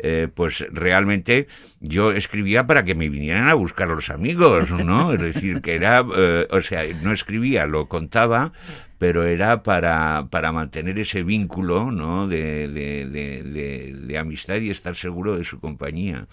[0.00, 1.48] eh, pues realmente
[1.80, 5.12] yo escribía para que me vinieran a buscar los amigos, ¿no?
[5.12, 8.52] Es decir, que era, eh, o sea, no escribía, lo contaba
[8.98, 12.26] pero era para, para mantener ese vínculo ¿no?
[12.26, 16.26] de, de, de amistad y estar seguro de su compañía.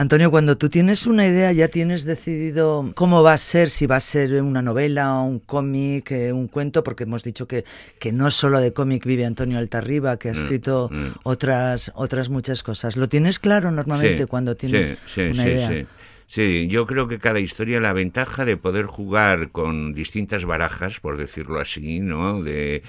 [0.00, 3.96] Antonio, cuando tú tienes una idea, ya tienes decidido cómo va a ser, si va
[3.96, 7.66] a ser una novela, un cómic, eh, un cuento, porque hemos dicho que,
[7.98, 11.08] que no solo de cómic vive Antonio Altarriba, que ha mm, escrito mm.
[11.24, 12.96] otras, otras muchas cosas.
[12.96, 15.86] ¿Lo tienes claro normalmente cuando tienes una idea?
[16.32, 21.16] Sí, yo creo que cada historia la ventaja de poder jugar con distintas barajas, por
[21.16, 22.40] decirlo así, ¿no?
[22.40, 22.84] De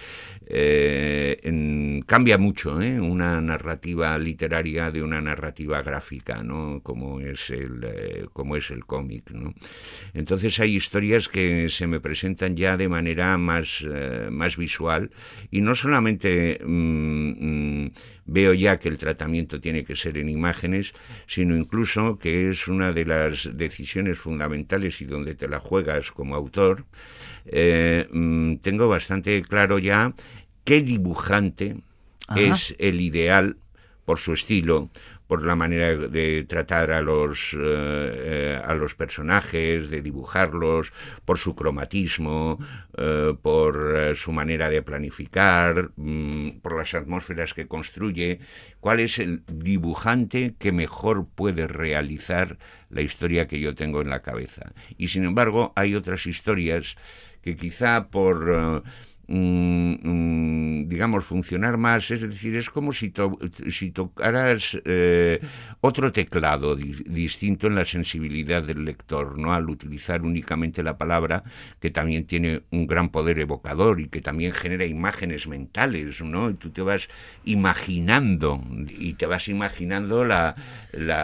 [0.53, 2.99] eh, cambia mucho ¿eh?
[2.99, 6.81] una narrativa literaria de una narrativa gráfica, ¿no?
[6.83, 8.25] Como es el eh,
[8.57, 9.53] es el cómic, ¿no?
[10.13, 15.11] Entonces hay historias que se me presentan ya de manera más eh, más visual
[15.51, 17.91] y no solamente mm, mm,
[18.25, 20.93] veo ya que el tratamiento tiene que ser en imágenes,
[21.27, 26.35] sino incluso que es una de las decisiones fundamentales y donde te la juegas como
[26.35, 26.85] autor,
[27.45, 30.13] mm, tengo bastante claro ya
[30.63, 31.77] qué dibujante
[32.35, 33.57] es el ideal
[34.05, 34.89] por su estilo,
[35.31, 40.91] por la manera de tratar a los, eh, eh, a los personajes, de dibujarlos,
[41.23, 42.59] por su cromatismo,
[42.97, 48.41] eh, por su manera de planificar, mm, por las atmósferas que construye,
[48.81, 52.57] cuál es el dibujante que mejor puede realizar
[52.89, 54.73] la historia que yo tengo en la cabeza.
[54.97, 56.97] Y sin embargo, hay otras historias
[57.41, 58.83] que quizá por
[59.31, 62.11] digamos, funcionar más.
[62.11, 63.13] Es decir, es como si,
[63.69, 65.39] si tocaras eh,
[65.79, 69.53] otro teclado distinto en la sensibilidad del lector, ¿no?
[69.53, 71.43] Al utilizar únicamente la palabra,
[71.79, 76.49] que también tiene un gran poder evocador y que también genera imágenes mentales, ¿no?
[76.49, 77.07] Y tú te vas
[77.45, 80.55] imaginando y te vas imaginando la,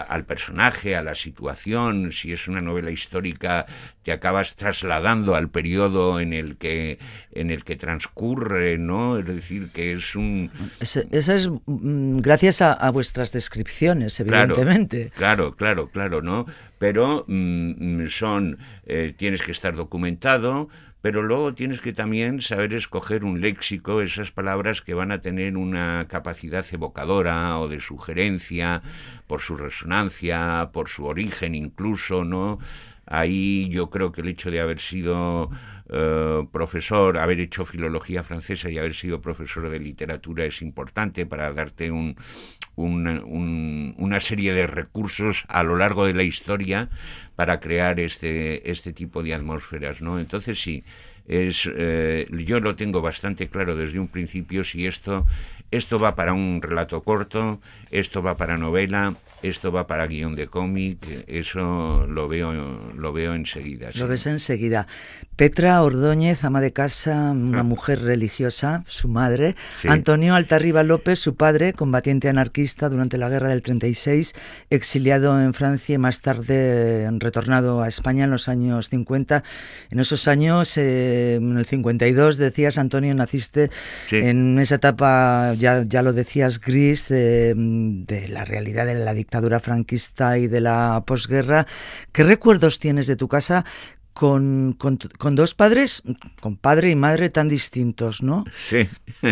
[0.08, 2.14] al personaje, a la situación.
[2.14, 3.66] Si es una novela histórica,
[4.04, 7.00] te acabas trasladando al periodo en el que
[7.34, 9.18] en el que transcurre, ¿no?
[9.18, 10.52] Es decir, que es un...
[10.80, 15.12] Eso es mm, gracias a, vuestras descripciones, evidentemente.
[15.16, 16.46] Claro, claro, claro, ¿no?
[16.78, 20.70] Pero mm, son, eh, tienes que estar documentado,
[21.02, 25.58] pero luego tienes que también saber escoger un léxico, esas palabras que van a tener
[25.58, 28.84] una capacidad evocadora o de sugerencia,
[29.26, 32.60] por su resonancia, por su origen incluso, ¿no?
[33.08, 35.50] Ahí yo creo que el hecho de haber sido
[35.90, 41.52] eh, profesor, haber hecho filología francesa y haber sido profesor de literatura es importante para
[41.54, 42.18] darte un,
[42.76, 46.90] una serie de recursos a lo largo de la historia
[47.36, 50.20] para crear este, este tipo de atmósferas, ¿no?
[50.20, 50.84] Entonces sí,
[51.28, 55.26] es, eh, yo lo tengo bastante claro desde un principio si esto,
[55.72, 57.60] esto va para un relato corto,
[57.92, 62.54] esto va para novela, esto va para guion de cómic, eso lo veo,
[62.94, 63.90] lo veo enseguida.
[63.96, 64.88] Lo ves enseguida.
[65.36, 67.64] Petra Ordóñez, ama de casa, una ah.
[67.64, 69.56] mujer religiosa, su madre.
[69.88, 74.34] Antonio Altarriba López, su padre, combatiente anarquista durante la guerra del 36,
[74.72, 79.44] exiliado en Francia y más tarde retornado a España en los años 50.
[79.92, 83.70] En esos años, eh, en el 52, decías, Antonio, naciste
[84.12, 89.27] en esa etapa, ya, ya lo decías, gris, eh, de la realidad de la dictadura
[89.28, 91.68] dictadura franquista y de la posguerra.
[92.14, 93.66] ¿Qué recuerdos tienes de tu casa
[94.14, 96.02] con, con, dos padres,
[96.40, 98.46] con padre y madre tan distintos, ¿no?
[98.56, 98.88] Sí.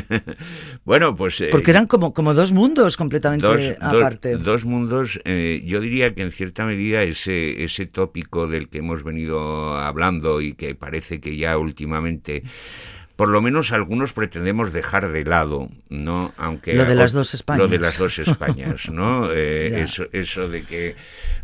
[0.85, 1.39] bueno, pues...
[1.39, 4.35] Eh, Porque eran como, como dos mundos completamente aparte.
[4.35, 9.01] Dos, mundos, eh, yo diría que en cierta medida ese, ese tópico del que hemos
[9.03, 12.43] venido hablando y que parece que ya últimamente
[13.15, 16.33] por lo menos algunos pretendemos dejar de lado, ¿no?
[16.37, 17.59] Aunque lo de las dos Españas.
[17.59, 19.31] Lo de las dos Españas, ¿no?
[19.31, 20.95] Eh, eso, eso de que,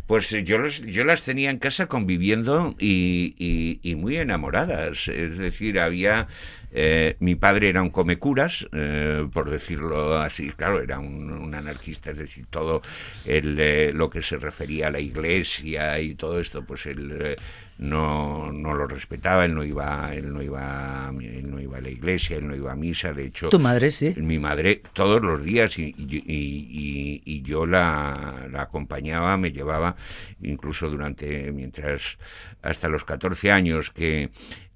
[0.06, 5.08] pues yo, yo las tenía en casa conviviendo y, y, muy enamoradas.
[5.08, 6.28] Es decir, había
[6.74, 12.18] eh, mi padre era un comecuras, eh, por decirlo así, claro, era un, anarquista, es
[12.18, 12.80] decir, todo
[13.26, 17.36] el, lo que se refería a la iglesia y todo esto, pues él
[17.78, 21.90] no, no lo respetaba, él no iba, él no iba, él no iba a la
[21.90, 23.48] iglesia, él no iba a misa, de hecho.
[23.48, 24.14] Tu madre sí.
[24.16, 29.96] Mi madre todos los días y, y, y, yo la, la, acompañaba, me llevaba,
[30.42, 32.18] incluso durante, mientras,
[32.62, 34.30] hasta los 14 años que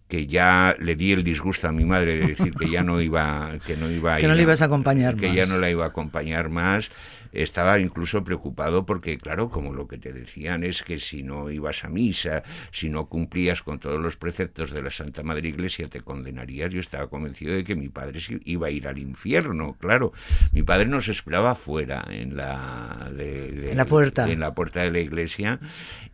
[0.08, 3.54] que ya le di el disgusto a mi madre de decir que ya no iba
[3.66, 5.88] que no iba que no le ibas a acompañar que ya no la iba a
[5.88, 6.92] acompañar más
[7.42, 11.84] estaba incluso preocupado porque, claro, como lo que te decían es que si no ibas
[11.84, 16.00] a misa, si no cumplías con todos los preceptos de la Santa Madre Iglesia, te
[16.00, 16.70] condenarías.
[16.70, 20.12] Yo estaba convencido de que mi padre iba a ir al infierno, claro.
[20.52, 24.30] Mi padre nos esperaba fuera, en la, en la puerta.
[24.30, 25.60] En la puerta de la iglesia.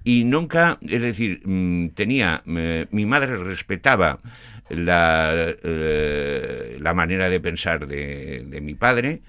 [0.05, 4.20] Y nunca, es decir, mm, tenía, eh, mi madre respetaba
[4.68, 5.31] la,
[5.62, 9.23] eh, la manera de pensar de, de mi padre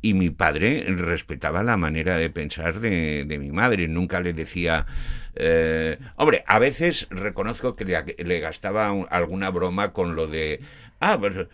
[0.00, 3.88] y mi padre respetaba la manera de pensar de, de mi madre.
[3.88, 4.86] Nunca le decía,
[5.34, 10.60] eh, hombre, a veces reconozco que le, gastaba alguna broma con lo de,
[11.00, 11.46] ah, pues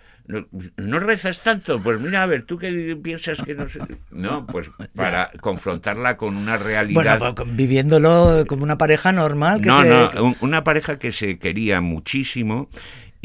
[0.77, 3.81] no, rezas tanto, pues mira, a ver, tú qué piensas que no sé.
[4.11, 7.19] No, pues para confrontarla con una realidad.
[7.19, 9.61] Bueno, pues, viviéndolo como una pareja normal.
[9.61, 12.71] Que no, no, una pareja que se quería muchísimo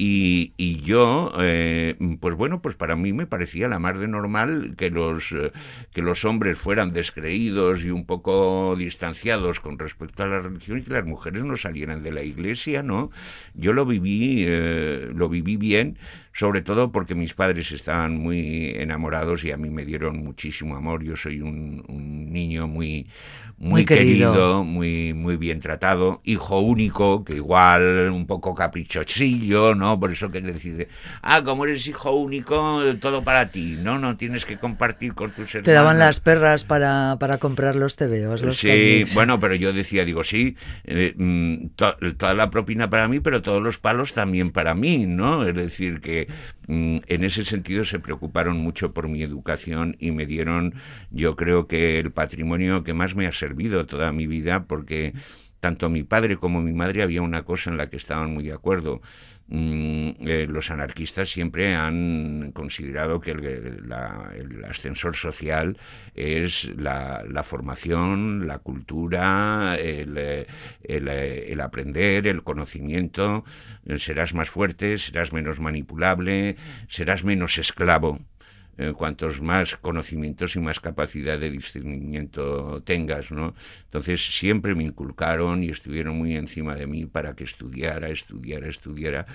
[0.02, 4.76] y, y yo, eh, pues bueno, pues para mí me parecía la más de normal
[4.78, 5.52] que los, eh,
[5.91, 10.84] que los hombres fueran descreídos y un poco distanciados con respecto a la religión y
[10.84, 13.12] que las mujeres no salieran de la iglesia, ¿no?
[13.56, 15.97] Yo lo viví, eh, lo viví bien,
[16.40, 21.04] sobre todo porque mis padres estaban muy enamorados y a mí me dieron muchísimo amor.
[21.04, 23.08] Yo soy un, un niño muy
[23.60, 24.64] muy, querido.
[24.64, 30.00] muy, muy bien tratado, hijo único, que igual un poco caprichosillo, ¿no?
[30.00, 30.88] Por eso que le dice,
[31.22, 34.00] ah, como eres hijo único, todo para ti, ¿no?
[34.00, 35.66] No tienes que compartir con tus hermanos.
[35.66, 40.06] Te daban las perras para, para comprar los tebeos, los Sí, bueno, pero yo decía,
[40.06, 44.74] digo, sí, eh, mm, toda la propina para mí, pero todos los palos también para
[44.74, 45.46] mí, ¿no?
[45.46, 46.29] Es decir, que
[46.68, 50.76] en ese sentido se preocuparon mucho por mi educación y me dieron,
[51.12, 55.14] yo creo que el patrimonio que más me ha servido toda mi vida porque
[55.60, 58.53] tanto mi padre como mi madre había una cosa en la que estaban muy de
[58.53, 59.01] acuerdo.
[59.51, 65.76] Mm, eh, los anarquistas siempre han considerado que el, ascensor social
[66.14, 70.45] es la, formación, la cultura, el,
[70.84, 73.43] el, aprender, el conocimiento.
[73.97, 76.55] Serás más fuerte, serás menos manipulable,
[76.88, 78.20] serás menos esclavo.
[78.82, 83.54] Eh, cuantos más conocimientos y más capacidad de discernimiento tengas, ¿no?
[83.84, 89.26] Entonces siempre me inculcaron y estuvieron muy encima de mí para que estudiara, estudiara, estudiara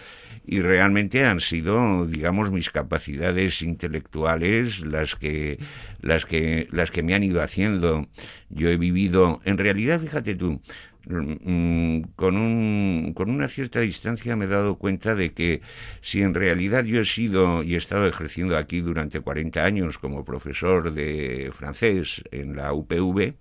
[0.47, 5.59] y realmente han sido, digamos, mis capacidades intelectuales las que
[6.01, 8.09] las que las que me han ido haciendo.
[8.49, 10.63] Yo he vivido, en realidad, fíjate tú,
[11.07, 15.61] con, un, con una cierta distancia me he dado cuenta de que
[16.01, 20.25] si en realidad yo he sido y he estado ejerciendo aquí durante 40 años como
[20.25, 23.35] profesor de francés en la UPV,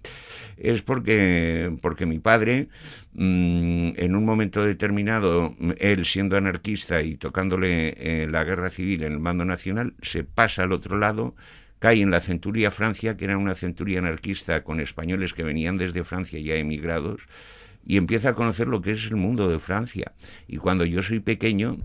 [0.58, 2.68] es porque, porque mi padre,
[3.14, 9.14] mm, en un momento determinado, él siendo anarquista y tocándole eh, la guerra civil en
[9.14, 11.36] el mando nacional, se pasa al otro lado
[11.84, 16.06] cae en la centuria Francia, que era una centuria anarquista con españoles que venían desde
[16.06, 17.24] Francia ya emigrados,
[17.86, 20.14] y empieza a conocer lo que es el mundo de Francia.
[20.48, 21.80] Y cuando yo soy pequeño,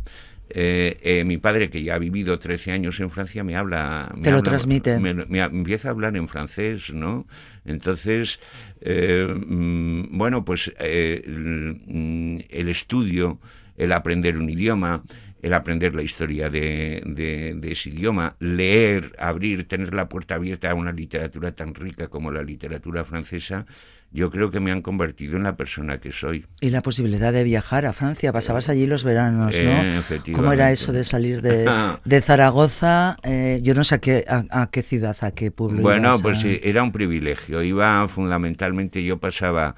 [0.51, 4.13] eh, eh, mi padre, que ya ha vivido 13 años en Francia, me habla...
[4.15, 5.01] Me Te lo transmite.
[5.01, 7.27] Me, empieza a hablar en francés, ¿no?
[7.65, 8.39] Entonces,
[8.81, 13.41] eh, mm, bueno, pues el, el, estudio,
[13.77, 15.03] el aprender un idioma,
[15.49, 20.75] el aprender la historia de, de, ese idioma, leer, abrir, tener la puerta abierta a
[20.75, 23.65] una literatura tan rica como la literatura francesa,
[24.11, 26.45] yo creo que me han convertido en la persona que soy.
[26.61, 29.83] Y la posibilidad de viajar a Francia, pasabas allí los veranos, ¿no?
[29.83, 30.03] Eh,
[30.35, 31.69] ¿Cómo era eso de salir de,
[32.05, 33.17] de Zaragoza?
[33.23, 35.81] Eh, yo no sé a qué, a, qué ciudad, a qué pueblo.
[35.81, 37.63] Bueno, pues sí, era un privilegio.
[37.63, 39.75] Iba fundamentalmente, yo pasaba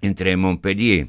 [0.00, 1.08] entre Montpellier,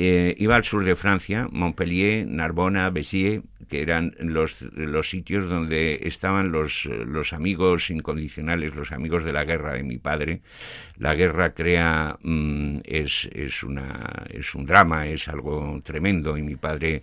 [0.00, 5.98] eh, iba al sur de Francia, Montpellier, Narbona, Béziers, que eran los, los sitios donde
[6.04, 10.40] estaban los, los amigos incondicionales, los amigos de la guerra de mi padre.
[10.98, 16.54] La guerra crea, mm, es, es, una, es un drama, es algo tremendo y mi
[16.54, 17.02] padre,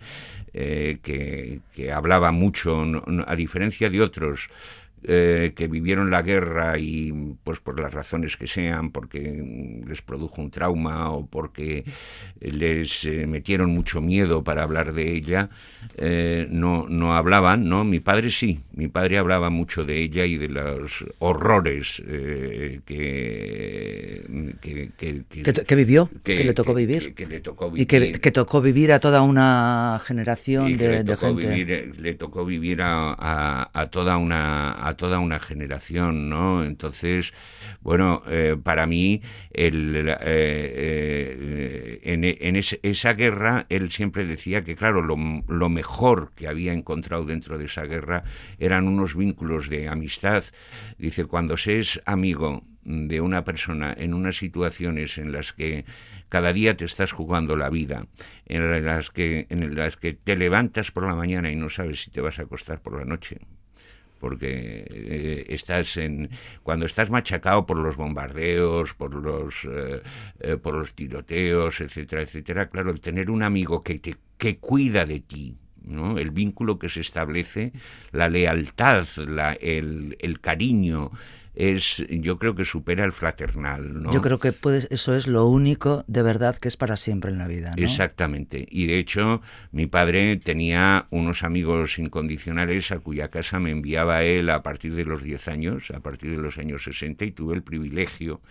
[0.54, 2.82] eh, que, que, hablaba mucho,
[3.28, 4.50] a diferencia de otros,
[5.08, 9.43] eh, que vivieron la guerra y pues por las razones que sean, porque
[9.86, 11.84] les produjo un trauma o porque
[12.39, 15.49] les eh, metieron mucho miedo para hablar de ella,
[15.97, 17.84] eh, no, no hablaban, ¿no?
[17.84, 22.82] Mi padre sí, mi padre hablaba mucho de ella y de los horrores que,
[24.60, 27.14] que, vivió, que, le tocó vivir.
[27.14, 27.82] Que, le tocó vivir.
[27.82, 31.47] Y que, tocó vivir a toda una generación de, le gente.
[31.47, 36.64] Vivir, le tocó vivir a, a, toda una a toda una generación, ¿no?
[36.64, 37.34] Entonces,
[37.82, 39.22] bueno, eh, para mí,
[39.52, 45.16] el, eh, en, esa guerra, él siempre decía que, claro, lo,
[45.48, 48.24] lo mejor que había encontrado dentro de esa guerra
[48.60, 50.43] eran unos vínculos de amistad.
[50.98, 55.86] Dice, cuando se es amigo de una persona en unas situaciones en las que
[56.30, 58.08] cada día te estás jugando la vida,
[58.46, 62.12] en las que, en las que te levantas por la mañana y no sabes si
[62.12, 63.39] te vas a acostar por la noche
[64.26, 66.32] porque eh, estás en
[66.63, 70.01] cuando estás machacado por los bombardeos, por los eh,
[70.39, 72.67] eh, por los tiroteos, etcétera, etcétera.
[72.71, 76.17] Claro, el tener un amigo que te que cuida de ti, ¿no?
[76.17, 77.71] El vínculo que se establece,
[78.13, 81.11] la lealtad, la, el, el cariño,
[81.56, 84.03] es, yo creo que supera el fraternal.
[84.03, 84.12] ¿no?
[84.12, 87.38] Yo creo que puedes, eso es lo único de verdad que es para siempre en
[87.38, 87.74] la vida.
[87.76, 87.84] ¿no?
[87.84, 88.66] Exactamente.
[88.70, 89.41] Y de hecho,
[89.72, 95.06] mi padre tenía unos amigos incondicionales a cuya casa me enviaba él a partir de
[95.06, 98.41] los 10 años, a partir de los años 60, y tuve el privilegio,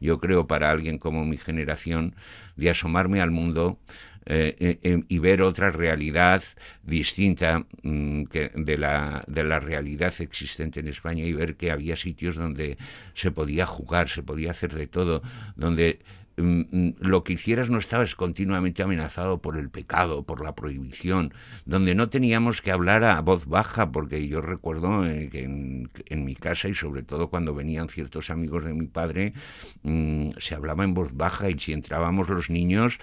[0.00, 2.14] yo creo, para alguien como mi generación,
[2.56, 3.78] de asomarme al mundo
[4.26, 6.42] eh, eh, em, y ver otra realidad
[6.82, 8.22] distinta mm,
[8.54, 12.78] de, la, de la realidad existente en España y ver que había sitios donde
[13.12, 15.22] se podía jugar, se podía hacer de todo,
[15.56, 16.00] donde
[16.38, 21.34] mm, mm, lo que hicieras no estabas continuamente amenazado por el pecado, por la prohibición,
[21.66, 26.34] donde no teníamos que hablar a voz baja, porque yo recuerdo eh, que en, mi
[26.34, 29.34] casa y sobre todo cuando venían ciertos amigos de mi padre,
[30.38, 32.98] se hablaba en voz baja y si entrábamos los niños,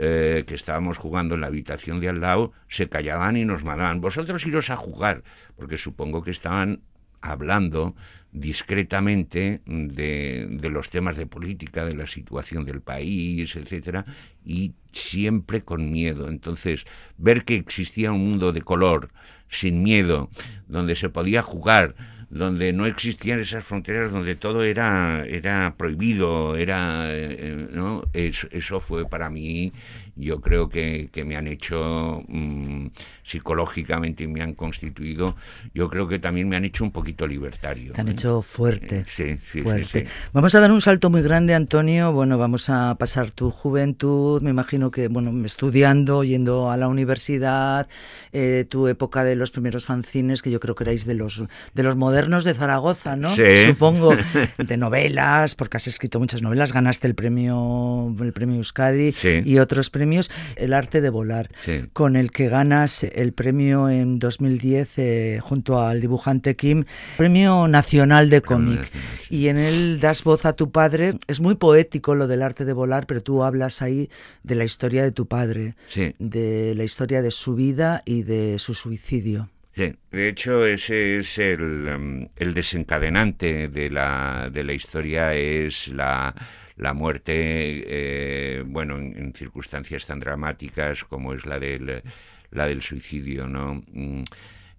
[0.00, 4.00] eh, que estábamos jugando en la habitación de al lado, se callaban y nos mandaban,
[4.00, 5.24] vosotros iros a jugar,
[5.56, 6.82] porque supongo que estaban
[7.20, 7.96] hablando
[8.30, 14.04] discretamente de, de, los temas de política, de la situación del país, etcétera,
[14.44, 16.28] y siempre con miedo.
[16.28, 16.84] Entonces,
[17.16, 19.10] ver que existía un mundo de color,
[19.48, 20.30] sin miedo,
[20.68, 21.96] donde se podía jugar,
[22.30, 28.02] donde no existían esas fronteras, donde todo era, era prohibido, era, eh, ¿no?
[28.12, 29.72] Eso, eso, fue para mí,
[30.18, 32.88] yo creo que, que me han hecho mm,
[33.22, 35.36] psicológicamente y me han constituido,
[35.72, 37.92] yo creo que también me han hecho un poquito libertario.
[37.92, 38.12] Te han ¿eh?
[38.12, 39.04] hecho fuerte.
[39.06, 39.84] sí, sí, fuerte.
[39.84, 42.12] Sí, sí, Vamos a dar un salto muy grande, Antonio.
[42.12, 47.88] Bueno, vamos a pasar tu juventud, me imagino que, bueno, estudiando, yendo a la universidad,
[48.32, 51.44] eh, tu época de los primeros fanzines, que yo creo que erais de los,
[51.74, 53.30] de los modernos de Zaragoza, ¿no?
[53.30, 53.66] Sí.
[53.66, 54.14] Supongo,
[54.58, 59.14] de novelas, porque has escrito muchas novelas, ganaste el premio, el premio Euskadi
[59.44, 60.07] y otros premios,
[60.56, 61.84] El arte de volar, sí.
[61.92, 66.84] con el que ganas el premio en 2010 eh, junto al dibujante Kim,
[67.16, 68.90] Premio Nacional de Cómic.
[69.30, 72.72] Y en él das voz a tu padre, es muy poético lo del arte de
[72.72, 74.08] volar, pero tú hablas ahí
[74.42, 76.14] de la historia de tu padre, sí.
[76.18, 79.50] de la historia de su vida y de su suicidio.
[79.78, 85.86] Sí, de hecho ese es el, um, el desencadenante de la, de la historia, es
[85.86, 86.34] la,
[86.78, 92.02] la muerte, eh, bueno, en, circunstancias tan dramáticas como es la del,
[92.50, 93.84] la del suicidio, ¿no?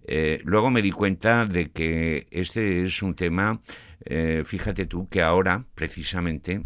[0.04, 3.60] Eh, luego me di cuenta de que este es un tema,
[4.04, 6.64] eh, fíjate tú, que ahora, precisamente,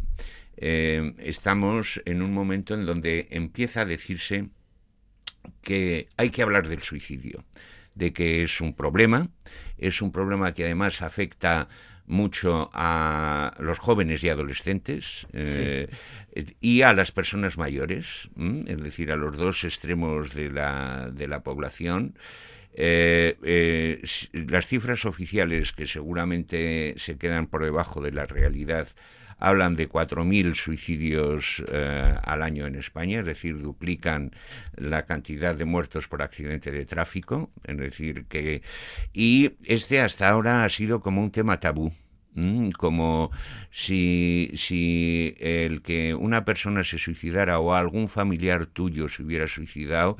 [0.56, 4.48] estamos en un momento en donde empieza a decirse
[5.62, 7.44] que hay que hablar del suicidio
[7.94, 9.28] de que es un problema,
[9.78, 11.68] es un problema que además afecta
[12.06, 15.88] mucho a los jóvenes y adolescentes eh,
[16.34, 16.56] sí.
[16.60, 18.28] y a las personas mayores,
[18.66, 22.14] es decir, a los dos extremos de la, de la población.
[22.76, 24.02] Eh, eh,
[24.32, 28.88] las cifras oficiales, que seguramente se quedan por debajo de la realidad,
[29.38, 34.32] hablan de 4.000 suicidios eh, al año en España, es decir, duplican
[34.76, 38.62] la cantidad de muertos por accidente de tráfico, es decir, que...
[39.12, 41.92] Y este hasta ahora ha sido como un tema tabú.
[42.78, 43.30] Como
[43.70, 50.16] si, si el que una persona se suicidara o algún familiar tuyo se hubiera suicidado,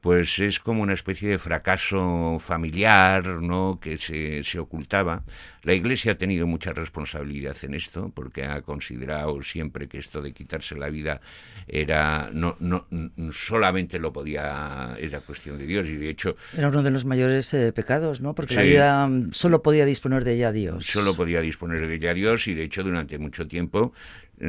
[0.00, 3.78] pues es como una especie de fracaso familiar, ¿no?
[3.80, 5.24] Que se, se, ocultaba.
[5.62, 10.32] La Iglesia ha tenido mucha responsabilidad en esto, porque ha considerado siempre que esto de
[10.32, 11.20] quitarse la vida
[11.68, 12.86] era no, no
[13.30, 17.52] solamente lo podía era cuestión de Dios y de hecho era uno de los mayores
[17.54, 18.34] eh, pecados, ¿no?
[18.34, 20.86] Porque sí, la vida solo podía disponer de ella Dios.
[20.86, 23.92] Solo podía disponer de ella Dios y de hecho durante mucho tiempo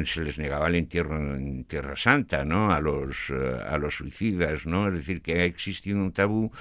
[0.05, 2.71] se les negaba el entierro en Tierra Santa, ¿no?
[2.71, 4.87] A los, uh, a los suicidas, ¿no?
[4.87, 6.51] Es decir, que ha existido un tabú.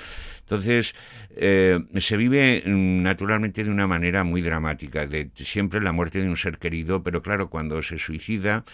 [0.40, 0.94] Entonces,
[1.36, 6.36] eh, se vive naturalmente de una manera muy dramática, de siempre la muerte de un
[6.36, 8.64] ser querido, pero claro, cuando se suicida,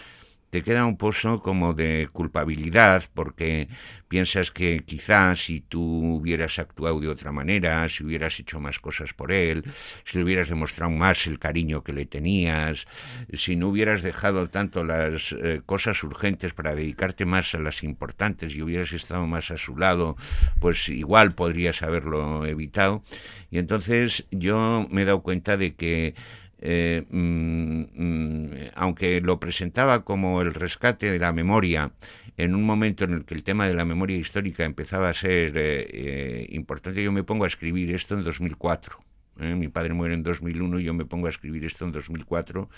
[0.49, 3.67] te queda un pozo como de culpabilidad porque
[4.07, 5.81] piensas que quizás si tú
[6.15, 9.65] hubieras actuado de otra manera, si hubieras hecho más cosas por él,
[10.05, 12.85] si le hubieras demostrado más el cariño que le tenías,
[13.33, 18.55] si no hubieras dejado tanto las eh, cosas urgentes para dedicarte más a las importantes
[18.55, 20.15] y hubieras estado más a su lado,
[20.59, 23.03] pues igual podrías haberlo evitado.
[23.51, 26.15] Y entonces yo me he dado cuenta de que
[26.59, 31.91] eh, mm, mm, aunque lo presentaba como el rescate de la memoria,
[32.37, 35.57] en un momento en el que el tema de la memoria histórica empezaba a ser
[35.57, 38.99] eh, eh, importante, yo me pongo a escribir esto en 2004.
[39.39, 42.69] Mi padre muere en 2001 y yo me pongo a escribir esto en 2004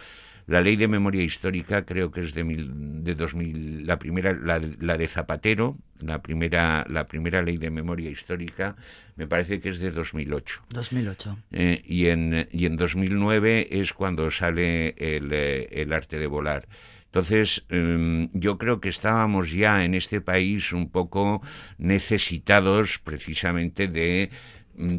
[0.50, 4.98] la ley de memoria histórica creo que es de, mil, de 2000, la primera, la,
[4.98, 8.76] de Zapatero, la primera, la primera ley de memoria histórica,
[9.16, 10.64] me parece que es de 2008.
[10.70, 11.38] 2008.
[11.52, 16.68] Eh, y, en, y en 2009 es cuando sale el, eh, el arte de volar.
[17.06, 21.42] Entonces, em, yo creo que estábamos ya en este país un poco
[21.78, 24.30] necesitados precisamente de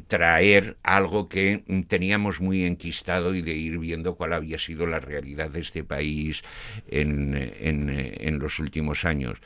[0.07, 5.01] traer algo que mm, teníamos muy enquistado y de ir viendo cuál había sido la
[5.01, 6.43] realidad de este país
[6.89, 9.39] en, en los últimos años.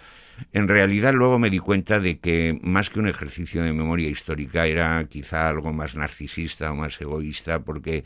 [0.52, 4.66] En realidad luego me di cuenta de que más que un ejercicio de memoria histórica
[4.66, 8.04] era quizá algo más narcisista o más egoísta porque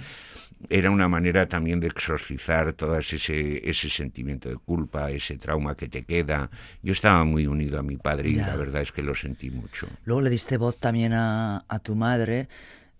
[0.69, 5.89] era una manera también de exorcizar todo ese, ese sentimiento de culpa, ese trauma que
[5.89, 6.51] te queda.
[6.83, 9.89] Yo estaba muy unido a mi padre y la verdad es que lo sentí mucho.
[10.05, 12.49] Luego le diste voz también a, a tu madre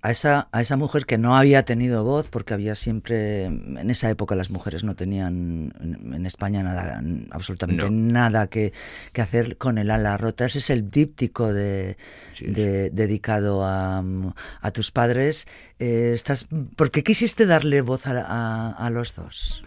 [0.01, 4.09] a esa, a esa mujer que no había tenido voz, porque había siempre, en esa
[4.09, 8.73] época las mujeres no tenían en España nada, absolutamente nada que,
[9.13, 10.45] que, hacer con el ala rota.
[10.45, 11.97] Ese es el díptico de,
[12.41, 14.05] dedicado a,
[14.61, 15.49] a, tus padres.
[15.81, 16.47] Eh, estás,
[16.77, 19.65] ¿Por qué quisiste darle voz a, a, los dos?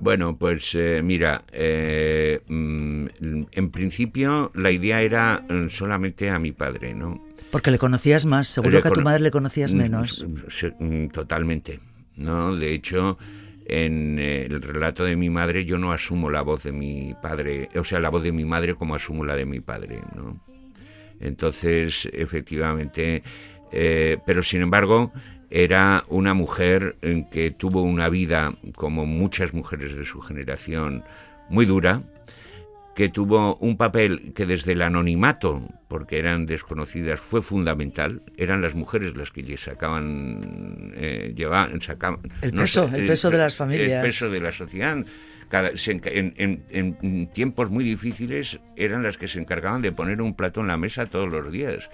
[0.00, 3.06] Bueno, pues eh, mira, eh, mm,
[3.52, 7.26] en principio la idea era mm, solamente a mi padre, ¿no?
[7.50, 10.26] Porque le conocías más, seguro que a tu madre le conocías mm, menos.
[10.78, 11.80] Mm, totalmente,
[12.16, 12.54] ¿no?
[12.54, 13.18] De hecho,
[13.66, 17.68] en eh, el relato de mi madre yo no asumo la voz de mi padre,
[17.76, 20.40] o sea, la voz de mi madre como asumo la de mi padre, ¿no?
[21.20, 23.22] Entonces, efectivamente,
[23.72, 25.12] eh, pero sin embargo,
[25.50, 26.96] era una mujer
[27.30, 31.04] que tuvo una vida, como muchas mujeres de su generación,
[31.48, 32.02] muy dura,
[32.94, 38.22] que tuvo un papel que desde el anonimato, porque eran desconocidas, fue fundamental.
[38.36, 43.54] Eran las mujeres las que sacaban, eh, llevaban, sacaban el peso, el peso de las
[43.54, 44.98] familias, el peso de la sociedad.
[45.48, 50.60] Cada, en, en, tiempos muy difíciles eran las que se encargaban de poner un plato
[50.60, 51.88] en la mesa todos los días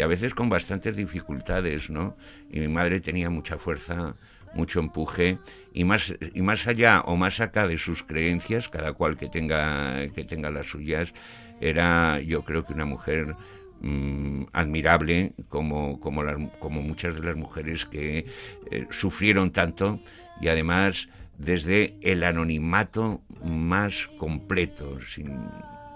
[0.00, 2.16] y a veces con bastantes dificultades, ¿no?
[2.50, 4.16] Y mi madre tenía mucha fuerza
[4.54, 5.36] mucho empuje
[5.74, 10.08] y más y más allá o más acá de sus creencias cada cual que tenga
[10.08, 11.12] que tenga las suyas
[11.60, 13.36] era yo creo que una mujer
[13.82, 16.24] mm, admirable como como
[16.58, 18.24] como muchas de las mujeres que
[18.70, 20.00] eh, sufrieron tanto
[20.40, 25.46] y además desde el anonimato más completo sin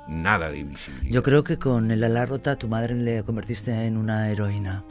[0.09, 1.13] nada de visibilidad.
[1.13, 4.85] Yo creo que con el ala rota tu madre le convertiste en una heroína.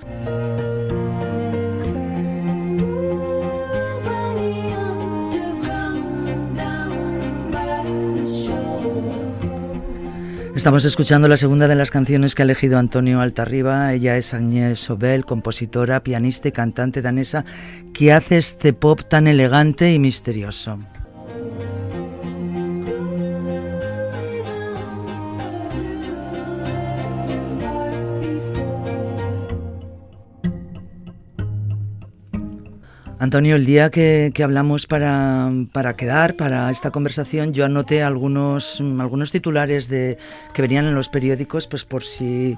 [10.56, 13.92] Estamos escuchando la segunda de las canciones que ha elegido Antonio Altarriba.
[13.92, 17.44] Ella es Agnès Sobel, compositora, pianista y cantante danesa
[17.92, 20.80] que hace este pop tan elegante y misterioso.
[33.24, 35.50] Antonio, el día que, hablamos para,
[35.96, 40.18] quedar, para esta conversación, yo anoté algunos, algunos titulares de,
[40.54, 42.58] que venían en los periódicos, pues por si,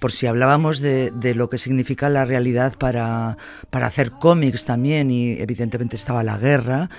[0.00, 3.38] por si hablábamos de, de lo que significa la realidad para,
[3.70, 6.90] para hacer cómics también, y evidentemente estaba la guerra,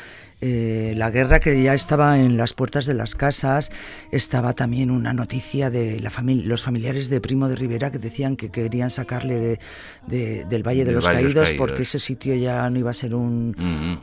[0.46, 3.72] eh, la guerra que ya estaba en las puertas de las casas,
[4.12, 8.52] estaba también una noticia de la los familiares de Primo de Rivera que decían que
[8.52, 9.60] querían sacarle
[10.06, 13.56] de, del Valle de los, Caídos, porque ese sitio ya no iba a ser un,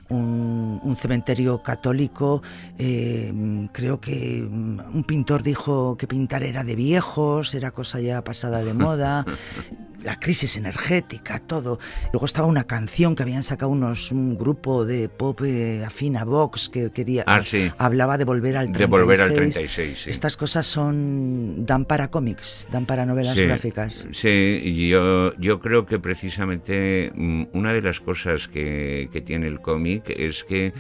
[0.09, 2.43] un, cementerio católico.
[2.79, 8.25] Eh, creo que mm, un pintor dijo que pintar era de viejos, era cosa ya
[8.25, 9.27] pasada de moda.
[10.03, 11.79] la crisis energética, todo.
[12.13, 16.25] Luego estaba una canción que habían sacado unos un grupo de pop eh, afín a
[16.25, 17.43] Vox que quería ah,
[17.79, 18.79] hablaba de volver al 36.
[18.79, 24.07] De volver al 36, Estas cosas son dan para cómics, dan para novelas gráficas.
[24.13, 29.61] Sí, yo yo creo que precisamente mm, una de las cosas que, que tiene el
[29.61, 30.73] cómic es que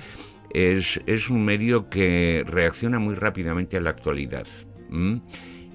[0.52, 4.46] es, es un medio que reacciona muy rápidamente a la actualidad.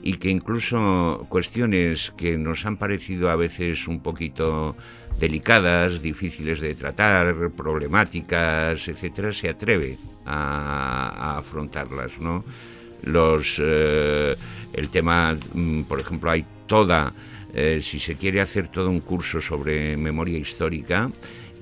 [0.06, 4.78] Y que incluso cuestiones que nos han parecido a veces un poquito
[5.20, 9.98] delicadas, difíciles de tratar, problemáticas, etcétera, se atreve
[10.28, 12.46] a, afrontarlas, ¿no?
[13.02, 14.36] Los, eh,
[14.74, 17.12] el tema, mm, por ejemplo, hay toda,
[17.56, 21.10] eh, si se quiere hacer todo un curso sobre memoria histórica,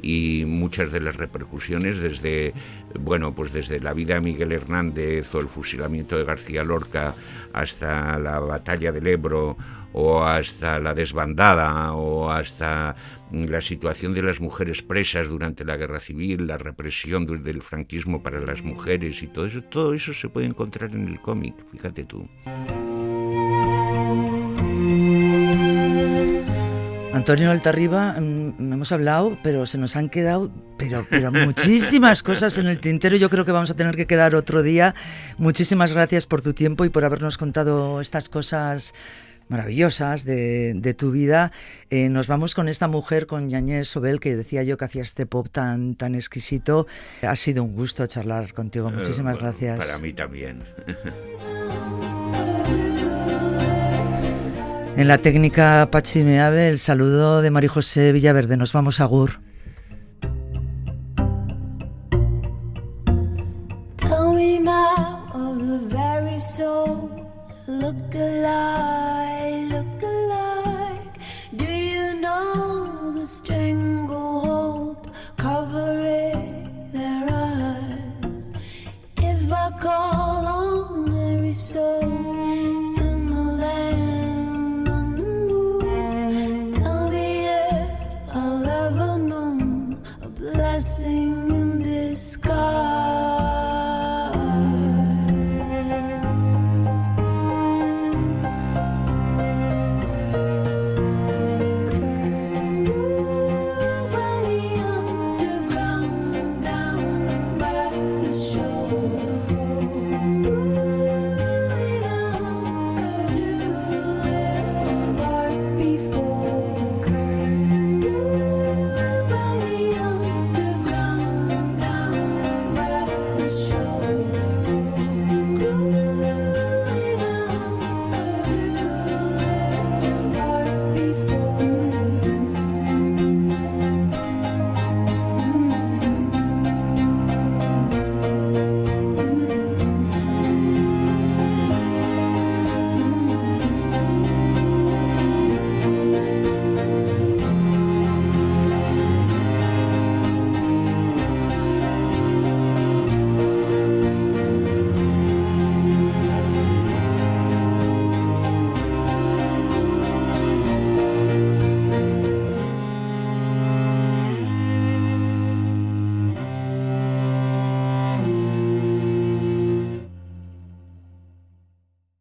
[0.03, 2.53] y muchas de las repercusiones desde
[2.99, 7.13] bueno pues desde la vida de Miguel Hernández o el fusilamiento de García Lorca
[7.53, 9.57] hasta la batalla del Ebro
[9.93, 12.95] o hasta la desbandada o hasta
[13.31, 18.39] la situación de las mujeres presas durante la guerra civil, la represión del franquismo para
[18.39, 22.27] las mujeres y todo eso, todo eso se puede encontrar en el cómic, fíjate tú.
[27.13, 32.65] Antonio Altarriba, mm, hemos hablado, pero se nos han quedado pero, pero muchísimas cosas en
[32.65, 33.15] el tintero.
[33.15, 34.95] Yo creo que vamos a tener que quedar otro día.
[35.37, 38.93] Muchísimas gracias por tu tiempo y por habernos contado estas cosas
[39.47, 41.51] maravillosas de, tu vida.
[41.91, 45.25] Eh, nos vamos con esta mujer, con Yañez Sobel, que decía yo que hacía este
[45.25, 46.87] pop tan, tan exquisito.
[47.21, 48.89] Ha sido un gusto charlar contigo.
[48.89, 49.77] Eh, Muchísimas gracias.
[49.77, 50.63] Para mí también.
[54.95, 58.57] En la técnica Pachi Meave, el saludo de María José Villaverde.
[58.57, 59.39] Nos vamos a Gur.